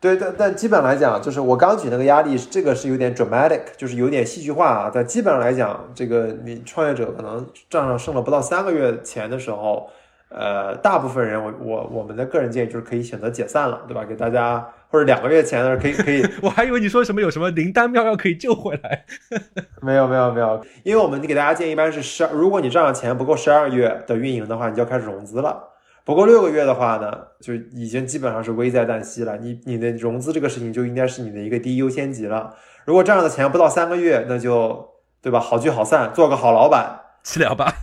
[0.01, 4.91] 对，但但基本来讲，就是我刚举那个压力，这个是有点 dramatic，就是有点戏剧化啊。
[4.93, 9.87] 但基本上来讲，这个你创业者可能账上剩了不到三个月钱的时候，
[10.29, 14.03] 呃，大部分人，我我我们的个人建议就是可以选择解散了，对吧？
[14.03, 14.67] 给大家。
[14.91, 19.05] 或者两个月前的可以可以， 我还以为你说什么有什么灵丹妙药可以救回来，
[19.81, 25.70] 没有没有没有，因为我们给大家建议一般是十，如果你账上钱不够十二个月的运营的话，你就要开始融资了。
[26.03, 29.37] 不够六个月的话呢，就已经基本上是危在旦夕了。
[29.37, 32.55] 你你的融资这个事情就应该是你的一个第一优先级了。
[32.85, 34.89] 如果这样的钱不到三个月，那就
[35.21, 35.39] 对吧？
[35.39, 37.73] 好聚好散，做个好老板，去了吧。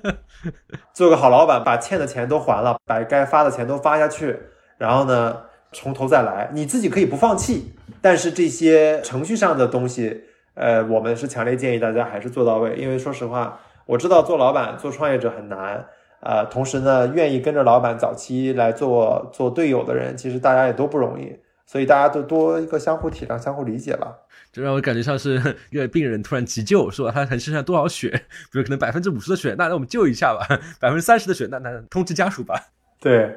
[0.92, 4.38] 做个好老板，把欠的钱都还了，把该发的钱都发下去，
[4.78, 5.36] 然后呢？
[5.72, 10.24] 从头再来，你自己可以不放弃，但是这些程序上的东西，
[10.54, 12.74] 呃，我们是强烈建议大家还是做到位。
[12.74, 15.86] 因为说实话，我知道做老板、做创业者很难，
[16.20, 21.34] 呃，同时呢，愿意跟着老板早期来做做队友的人，其实大家也都不容易，
[21.66, 24.16] 所以大家都多一个相互体谅、相互理解吧。
[24.52, 25.40] 就让我感觉像是
[25.70, 28.10] 一个病人突然急救，说他还剩下多少血，
[28.50, 30.44] 比如可能百分之五十的血，那那我们救一下吧；
[30.80, 32.60] 百分之三十的血，那那通知家属吧。
[33.00, 33.34] 对。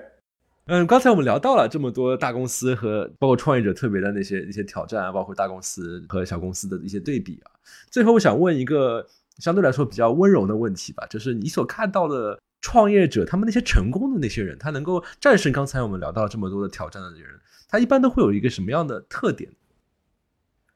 [0.66, 7.52] 嗯，刚才我们聊到了这么多大公司和包括创业者特别的那些一些挑战啊，包括大公司和小公司的一些对比啊。
[7.92, 9.06] 最后，我想问一个
[9.40, 17.30] 相对来说比较温柔的问题吧，就是你所看到的创业者，他们那些成功的那些人，他能够战胜刚才我们聊到这么多的挑战的人，
[17.70, 19.52] 他一般都会有一个什么样的特点？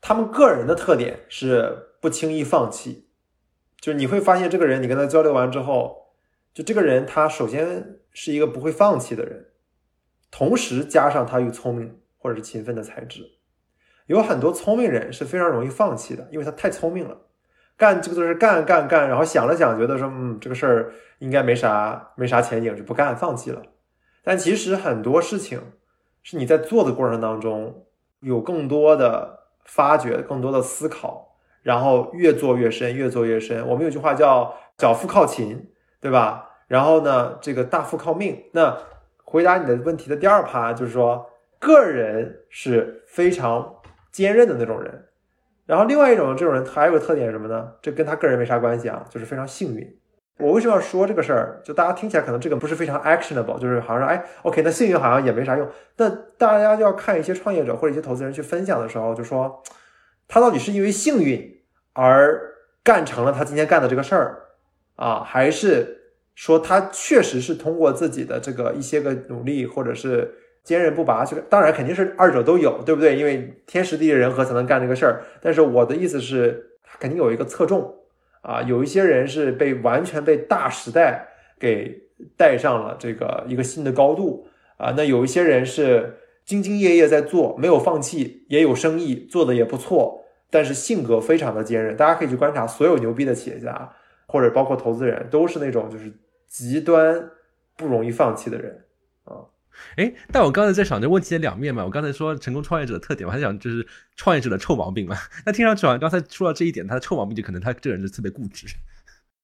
[0.01, 3.07] 他们个人的特点是不轻易放弃，
[3.79, 6.13] 就是你会发现这个人，你跟他交流完之后，
[6.53, 9.45] 就这个人他首先是一个不会放弃的人。
[10.29, 13.23] 同时加上他又聪明或者是勤奋的才智，
[14.07, 17.17] 有很多聪明人是非常容易放弃的，因为他太聪明了，
[17.77, 23.61] 干这个都是干干干，然后想了想，觉得说嗯这个事儿应该没啥没啥前景，就不干放弃了。
[24.23, 25.61] 但其实很多事情
[26.21, 27.85] 是你在做的过程当中
[28.19, 33.65] 有更多的发掘、更多的思考，然后越做越深，越做越深。
[33.67, 36.49] 我们有句话叫“小富靠勤”，对吧？
[36.67, 38.43] 然后呢，这个大富靠命。
[38.51, 38.77] 那
[39.23, 43.75] 回答你的问题的第二趴就是说，个人是非常
[44.11, 45.05] 坚韧的那种人。
[45.65, 47.73] 然后另外一种这种人还有个特点是什么呢？
[47.81, 49.97] 这跟他个人没啥关系啊，就是非常幸运。
[50.37, 51.59] 我为什么要说这个事儿？
[51.63, 55.67] 就大家听起来可能这个不是非常 actionable，就是好像说，哎，OK，那幸运好像也没啥用。
[55.97, 59.63] 那大家就要看一些创业者或者一些投资人去分享的时候，就说
[60.27, 61.61] 他到底是因为幸运
[61.93, 62.39] 而
[62.83, 64.43] 干成了他今天干的这个事儿
[64.95, 66.01] 啊，还是
[66.35, 71.25] 说他确实是通过自己的这个一些个努力，或者是坚韧不拔？
[71.25, 73.15] 这个当然肯定是二者都有，对不对？
[73.15, 75.23] 因为天时地利人和才能干这个事儿。
[75.41, 77.95] 但是我的意思是，他肯定有一个侧重。
[78.47, 81.27] 啊，有一些人是被完全被大时代
[81.59, 82.01] 给
[82.37, 86.17] 带上了这个一个新的高度啊，那有一些人是
[86.47, 91.97] 兢兢业业在做，没有放弃，也有生意做的也不错，但是性格非常的坚韧。
[91.97, 93.91] 大家可以去观察所有牛逼的企业家
[94.27, 96.09] 或者包括投资人，都是那种就是
[96.47, 97.29] 极端
[97.75, 98.85] 不容易放弃的人。
[99.95, 101.83] 哎，但我刚才在想这问题的两面嘛。
[101.83, 105.15] 我刚才说成功创业者的特点，我还想就是创业者的臭毛病嘛。
[105.45, 108.67] 那听上去好像刚才说到这一点，他的臭毛病就可能他这个人就特别固执，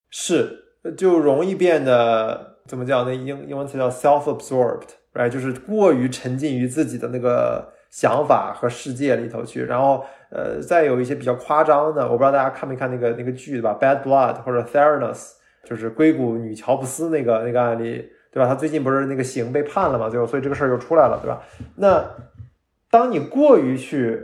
[0.10, 0.60] 是
[0.98, 3.06] 就容易变得怎么讲？
[3.06, 5.30] 那英英文词叫 self-absorbed，right？
[5.30, 9.64] 就是过于沉浸于自己的那个想法和世界里头去。
[9.64, 18.10] 然后呃，再有一些比较夸张的，我不知道大家看没看那个那个剧对吧？Bad Blood 或者 Theranos，就是硅谷女乔布斯那个那个案例。
[18.34, 18.50] 对吧？
[18.50, 20.10] 他最近不是那个刑被判了嘛？
[20.10, 21.44] 最后，所以这个事儿就出来了，对吧？
[21.76, 22.04] 那
[22.90, 24.20] 当你过于去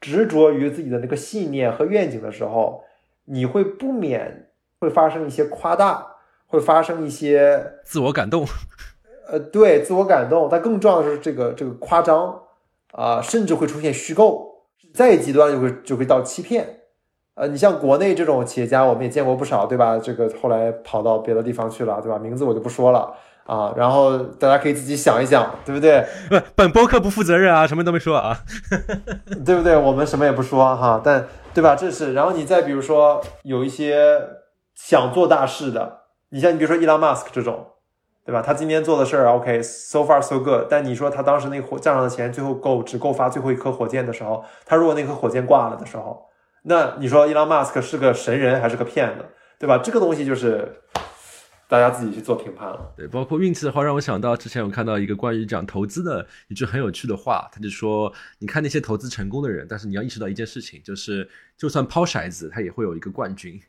[0.00, 2.82] 执着于自己的那个信念和愿景的时候，
[3.26, 4.50] 你会不免
[4.80, 6.06] 会发生一些夸大，
[6.46, 8.46] 会发生一些自我感动。
[9.28, 10.48] 呃，对，自我感动。
[10.50, 12.40] 但更重要的是这个这个夸张
[12.92, 16.80] 啊，甚至会出现虚构，再极端就会就会到欺骗。
[17.34, 19.98] 呃，你像国内这种企业家，我们也见过不少，对吧？
[19.98, 22.18] 这个后来跑到别的地方去了，对吧？
[22.18, 23.14] 名字我就不说了。
[23.50, 26.06] 啊，然后大家可以自己想一想，对不对？
[26.28, 28.38] 不，本播客不负责任啊，什么都没说啊，
[29.44, 29.76] 对不对？
[29.76, 31.74] 我们什么也不说哈，但对吧？
[31.74, 34.20] 这是，然后你再比如说有一些
[34.76, 37.66] 想做大事的，你像你比如说伊朗马斯克这种，
[38.24, 38.40] 对吧？
[38.40, 40.66] 他今天做的事儿，OK，so far so good。
[40.70, 46.22] 但你说他当时那火账上的钱最后够只够发最后一颗火箭的时候，他如果那颗火箭挂了的时候，
[46.62, 49.24] 那你说伊朗马斯克是个神人还是个骗子，
[49.58, 49.80] 对吧？
[49.82, 50.82] 这个东西就是。
[51.70, 52.92] 大家自己去做评判了。
[52.96, 63.60] 对，包括运气的话，让我想到之前我看到一个关于讲投资的一句很有趣的话，他就说：你看那些投资成功的人，但是你要意识到一件事情，就是就算抛骰子，他也会有一个冠军。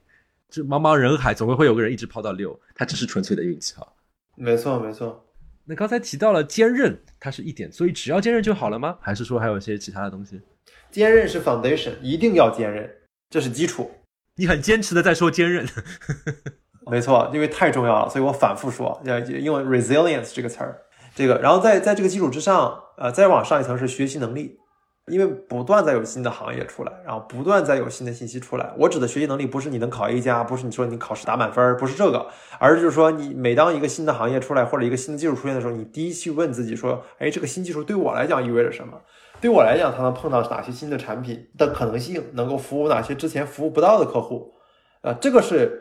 [0.50, 3.88] 就茫茫人海，总会会有个人一直抛到六，他只是纯粹的运气哈。
[4.36, 5.24] 没错，没错。
[5.66, 8.98] 那刚才提到了坚韧，它是一点，所以只要坚韧就好了吗？
[9.00, 10.42] 还是说还有一些其他的东西？
[10.90, 12.90] 坚韧是 foundation，一定要坚韧，
[13.30, 13.92] 这是基础。
[14.38, 15.68] 你很坚持的在说坚韧。
[16.92, 20.82] 没错，因为太重要了，所以我反复说，要用 resilience 这个词儿。
[21.16, 24.60] 这个，然后在在这个基础之上，呃，再往上一层是学习能力，
[25.08, 28.74] 因为不断在有新的行业出来，然后不断在有新的信息出来。
[28.78, 32.28] 我指的学习能力不是你能考 A 加，不是你说你考试打满分，不是这个，
[32.60, 38.98] 而是就是说你每当一个新的行业出来或者一个新的技术出现的时候，你第一去问自己说，哎，这个新技术对我来讲意味着什么？
[39.40, 44.54] 对我来讲，它能碰到哪些新的产品的可能性，能够服务哪些之前服务不到的客户？
[45.02, 45.81] 啊，这个是。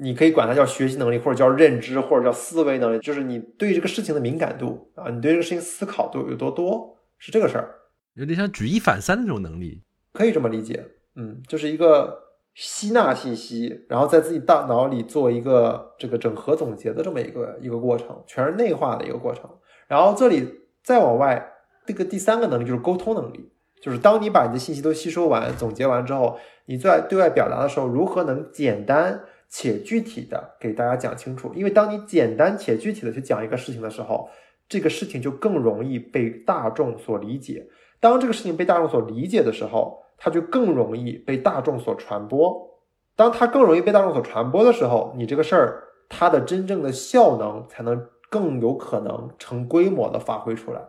[0.00, 7.74] 你可以管它叫学习能力，或者叫认知，或者叫思维能力，就是你对这个事情的敏感度啊，你对这个事情思考度有多多，是这个事儿，
[8.14, 9.82] 有点像举一反三的那种能力，
[10.12, 10.84] 可以这么理解。
[11.16, 12.16] 嗯，就是一个
[12.54, 19.50] 吸纳信息，然后在自己大脑里做一个这个整合总结的这么一个一个过程，全是内化的一个过程。
[19.88, 20.48] 然后这里
[20.84, 21.44] 再往外，
[21.86, 23.50] 这个第三个能力就是沟通能力，
[23.82, 29.24] 就是当你把你的信息都吸收完、总结完之后，你在对外表达的时候，如何能简单。
[29.48, 34.28] 且具体的给大家讲清楚，因为当你简单且具体的去讲一个事情的时候，
[34.68, 37.66] 这个事情就更容易被大众所理解。
[38.00, 42.78] 当这个事情被大众所理解的时候，它就更容易被大众所传播。
[43.16, 50.80] 当它更容易被大众所传播的时候，你这个事儿它的真正的效能才能更有可能成规模的发挥出来。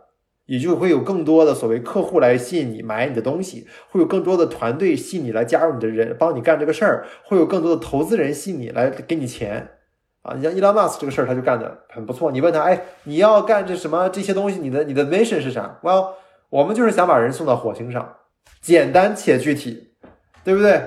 [0.50, 9.70] 也就会有更多的所谓客户来吸引你买你的东西，会有更多的团队吸引你来加入你的人，帮你干这个事儿，会有更多的投资人吸引你来给你钱，
[10.22, 12.32] 啊，你像伊 m 马斯这个事儿他就干的很不错。
[12.32, 16.14] 你问他，哎，你要干这什么这些东西，你的你的 mission 是啥？Well，
[16.48, 18.16] 我们就是想把人送到火星上，
[18.60, 19.92] 简单且具体，
[20.42, 20.82] 对不对？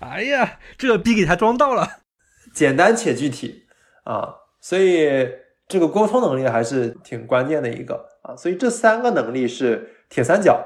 [0.00, 1.88] 哎呀，这逼给他装到了，
[2.52, 3.62] 简单且具体
[4.04, 5.30] 啊，所以
[5.66, 8.17] 这个沟通能力还是挺关键的一个。
[8.28, 10.62] 啊，所以这三个能力是铁三角。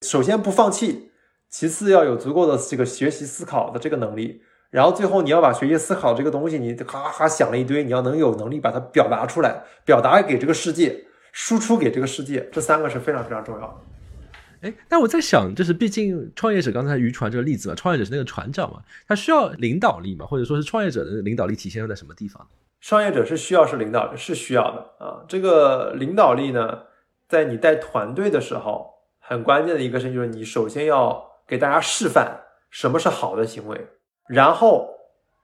[0.00, 1.10] 首先不放弃，
[1.50, 4.40] 其次要有足够的这个学习思考的这个能力，
[4.70, 13.74] 然后最后你要把学习思考这个东西，你哈哈想了一堆，你要能有能力把它表达出来，表达给这个世界，输出给这个世界，这三个是非常非常重要的。
[14.62, 22.46] 哎，但我在想，就是毕竟创业者刚才渔船这个例子嘛，创业者是那个船长嘛，他需要领导力嘛，或者说是创业者的领导力体现在什么地方？
[22.80, 26.80] 创业者是需要是领导是需要的啊，这个领导力呢，
[27.28, 33.86] 在你带团队的时候，很关键的一个事情就是你首先要给大家示范什么是好的行为，
[34.28, 34.88] 然后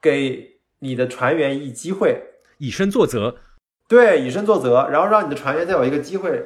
[0.00, 2.22] 给你的船员以机会
[2.58, 3.36] 以身作则，
[3.88, 6.42] 对，以身作则，然后让你的船员再有一个机会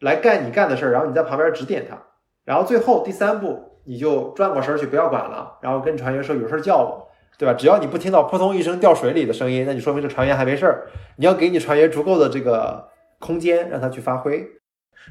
[0.00, 1.96] 来干你干的事儿，然后你在旁边指点他。
[2.44, 7.08] 然后最后第三步，你就转过身去，不要管了，然后跟船员说有事叫我，
[7.38, 7.54] 对吧？
[7.54, 10.88] 只要你不听到扑通一声掉水里的声音，那你说明这船员还没事儿。
[11.16, 14.46] 你要给你船员足够的这个空间，让他去发挥。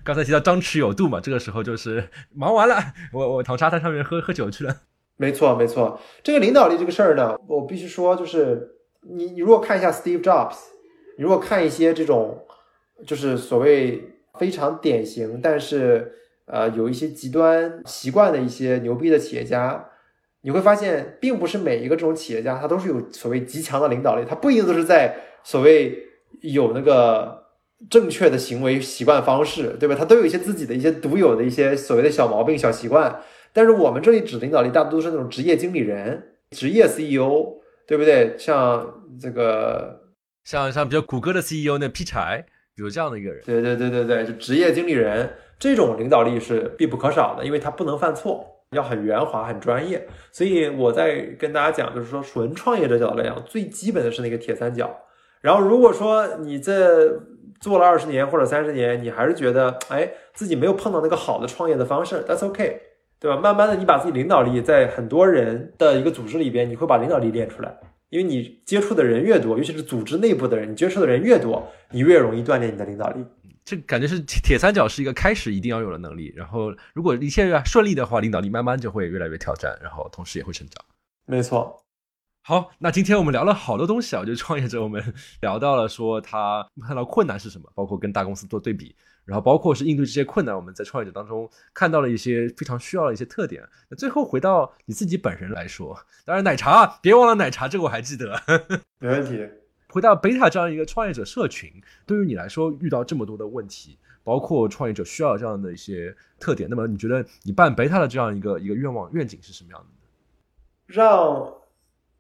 [0.03, 2.75] 刚才提到张弛有度嘛，这个时候就是 忙完了，
[3.13, 4.75] 我我躺沙滩上面喝喝酒去了。
[5.17, 5.99] 没错，没错。
[6.23, 10.57] 这个领导力这个事儿呢，我必须说，就是你你如果看一下 Steve Jobs，
[11.17, 12.45] 你如果看一些这种
[13.05, 16.15] 就是所谓非常典型，但是。
[16.51, 19.87] 呃，有一些极端习惯的一些牛逼的企业家，
[20.41, 25.95] 你会发现，并不是每一个这种企业家，他都是有所谓极强的领导力，他不一定都是在所谓
[26.41, 27.39] 有那个
[27.87, 29.93] 正确的行为习惯方式，对吧？
[29.95, 33.21] 他都有一些自己的一些独有的一些所谓的小毛病、小习惯。
[33.53, 38.35] 但是我们这里指领导力，大多都是那种职业经理人、职业 CEO，对不对？
[38.37, 40.01] 像这个，
[40.43, 43.43] 像像比较谷歌的 CEO 那劈柴，有这样的一个人。
[43.45, 45.29] 对对对对对，就职业经理人。
[45.57, 50.07] 这种领导力是必不可少的，因为他不能犯错，要很圆滑、很专业。
[50.31, 54.97] 所以我在跟大家讲，就是说纯创业者角度来讲，最基本的是那个铁三角。
[55.41, 57.09] 然后如果说你这
[57.59, 62.81] 做了二十年或者三十年，你还是觉得哎自己没有碰到那个好的创业的方式，That's OK，
[63.19, 63.37] 对吧？
[63.39, 67.77] 慢慢的，你把自己领导力在很多人的一个组织里边，你会把领导力练出来，
[68.09, 73.25] 因为你接触的人越多，尤其是组织内部的人，你接触的人越多，你越容易锻炼你的领导力。
[73.65, 80.83] 这感觉是铁三角是一个开始一定要有的能力，然后如果一切顺利的话，领导力慢慢就会越来越挑战，然后同时也会成长。
[81.27, 81.77] 没错。
[82.41, 93.63] 好，那今天我们聊了好多东西啊，就创业者我们聊到了说他看到困难是什么，包括跟大公司做对比，然后包括是应对这些困难，我们在创业者当中看到了一些非常需要的一些特点。
[93.87, 98.41] 那最后回到你自己本人来说，当然奶茶别忘了奶茶，这个我还记得。
[98.97, 99.47] 没问题。
[99.89, 101.71] 回到贝塔这样一个创业者社群，
[102.07, 109.87] 对于你来说，遇到这么多的问题，包括创业者需要这样的一些特点，那么你觉得你办贝塔的这样一个一个愿望愿景是什么样的？
[110.87, 111.53] 让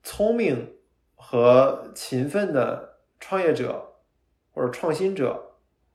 [0.03, 0.73] 聪明
[1.15, 3.93] 和勤奋的创业者
[4.51, 5.51] 或者创新者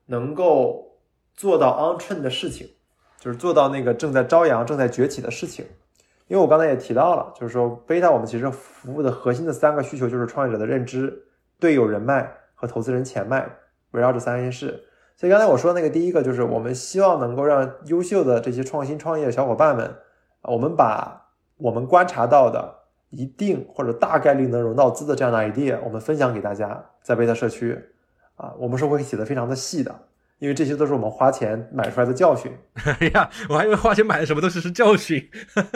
[0.06, 0.98] 能够
[1.34, 2.70] 做到 on trend 的事情，
[3.18, 5.64] 就是做到那个正在朝阳、正在崛起的事情。
[6.26, 11.26] 因为我刚才也提到了，就是说贝塔我们其实服务的核心的三个需求就是创业者的认知。
[11.60, 13.48] 队友人脉和投资人钱脉
[13.92, 14.84] 围绕这三件事，
[15.16, 19.94] 所以刚才我说的那个第一个就是我们希望能够让优秀的这些创新创业的小伙伴们，
[20.42, 22.83] 我们把我们观察到的
[23.14, 27.78] 一定或者大概率能融到资的这样的 idea，我们分享给大家，在贝塔社区
[28.36, 29.94] 啊，我们是会写的非常的细的，
[30.38, 32.52] 因为这些都是我们花钱买出来的教训。
[32.84, 35.28] 哎呀，我还以为花钱买的什么东西是教训，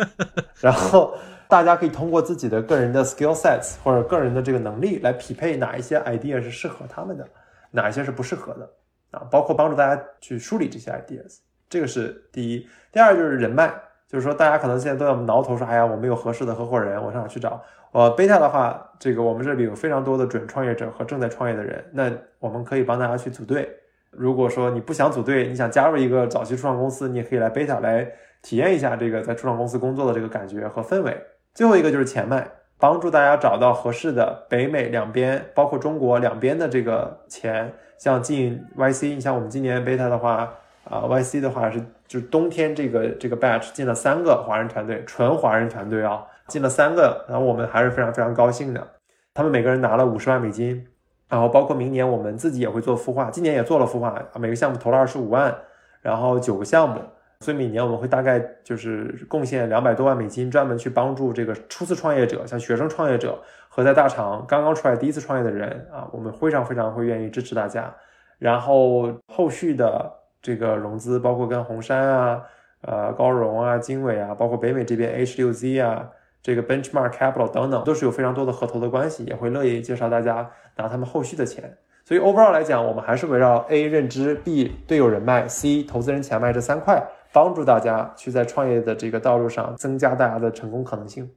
[0.60, 1.14] 然后。
[1.50, 7.26] 大家可以通过自己的个人的 skill sets 或者个人的这个能力来匹配哪一些 idea 是适合他们的，
[7.70, 8.70] 哪一些是不适合的
[9.12, 11.38] 啊，包括帮助大家去梳理这些 ideas，
[11.70, 12.68] 这个是第一。
[12.92, 13.72] 第二就是人脉，
[14.08, 17.62] 就是说大家可能现在都要挠头说，哎呀，我没有合适的合伙人，我上哪去找？
[17.92, 23.68] 呃贝塔的话，这个我们这里有非常多的准创业者和正在创业的人，那我们可以帮大家去组队。
[24.10, 28.10] 如果说你不想组队，你想加入一个早期初创公司，你也可以来贝塔来
[28.40, 31.14] 体验一下这个在初创公司工作的这个感觉和氛围。
[31.54, 32.46] 最后一个就是钱脉，
[32.78, 40.54] 帮助大家找到合适的北美两边，包括中国两边的这个钱，像进 YC，你像我们今年贝塔的话，
[40.84, 48.84] 啊 YC 的话是就是冬天这个这个 batch 进了三个华人团队，纯华人团队啊，进了三个，然后我们还是非常非常高兴的，
[49.34, 50.84] 他们每个人拿了五十万美金，
[51.28, 55.54] 然后包括明年我们自己也会做孵化，今年也做了孵化，每个项目投了二十五万，
[56.02, 57.00] 然后九个项目。
[57.40, 67.94] 所以每年我们会大概就是贡献两百多万美金，专门去帮助这个初次创业者，像学生创业者和在大厂刚刚出来第一次创业的人啊，我们非常非常会愿意支持大家。
[68.40, 70.12] 然后后续的
[70.42, 72.42] 这个融资，包括跟红杉啊、
[72.82, 76.08] 呃高融啊、经纬啊，包括北美这边 H 六 Z 啊、
[76.42, 81.76] 这个 Benchmark Capital 等等，都是有非常多的合投的关系，也会乐意介绍大家拿他们后续的钱。
[82.04, 87.02] 所以 overall 来讲，我们还是围绕 A 认知、B 队友人脉、C 投资人钱脉这三块。
[87.30, 91.30] 帮助大家去在创业的这个道路上增加大家的成功可能性。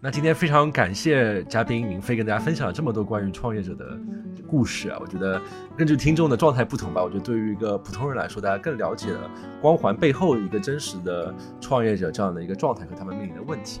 [0.00, 3.98] 那今天非常感谢嘉宾云飞跟大家分享了这么多关于创业者的
[4.46, 5.42] 故事啊，我觉得
[5.76, 9.28] 根据听众的状态不同吧，我觉得对于一个普通人来说，大家更了解了
[9.60, 13.80] 光环背后一个真实的创业者这样的一个状态和他们面临的问题。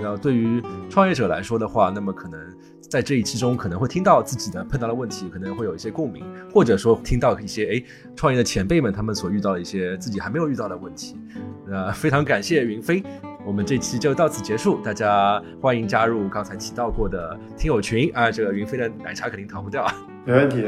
[0.00, 2.40] 然后对于创业者来说的话，那么可能
[2.88, 6.24] 在这一期中可能会听到自己的碰到的问题，可能会有一些共鸣，
[6.54, 7.84] 或者说听到一些哎
[8.14, 11.18] 创业的前辈们他们所遇到的一些自己还没有遇到的问题。
[11.66, 13.02] 那非常感谢云飞。
[13.46, 19.86] 我们这期就到此结束，大家欢迎加入刚才提到过的听友群啊，这个云飞的奶茶肯定逃不掉，
[20.24, 20.64] 没问题。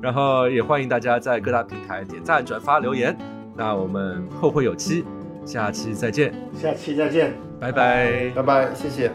[0.00, 3.14] 然后也欢迎大家在各大平台点赞、转发、留言。
[3.54, 5.04] 那我们后会有期，
[5.44, 9.12] 下期再见，下期再见，拜拜，拜拜，谢谢。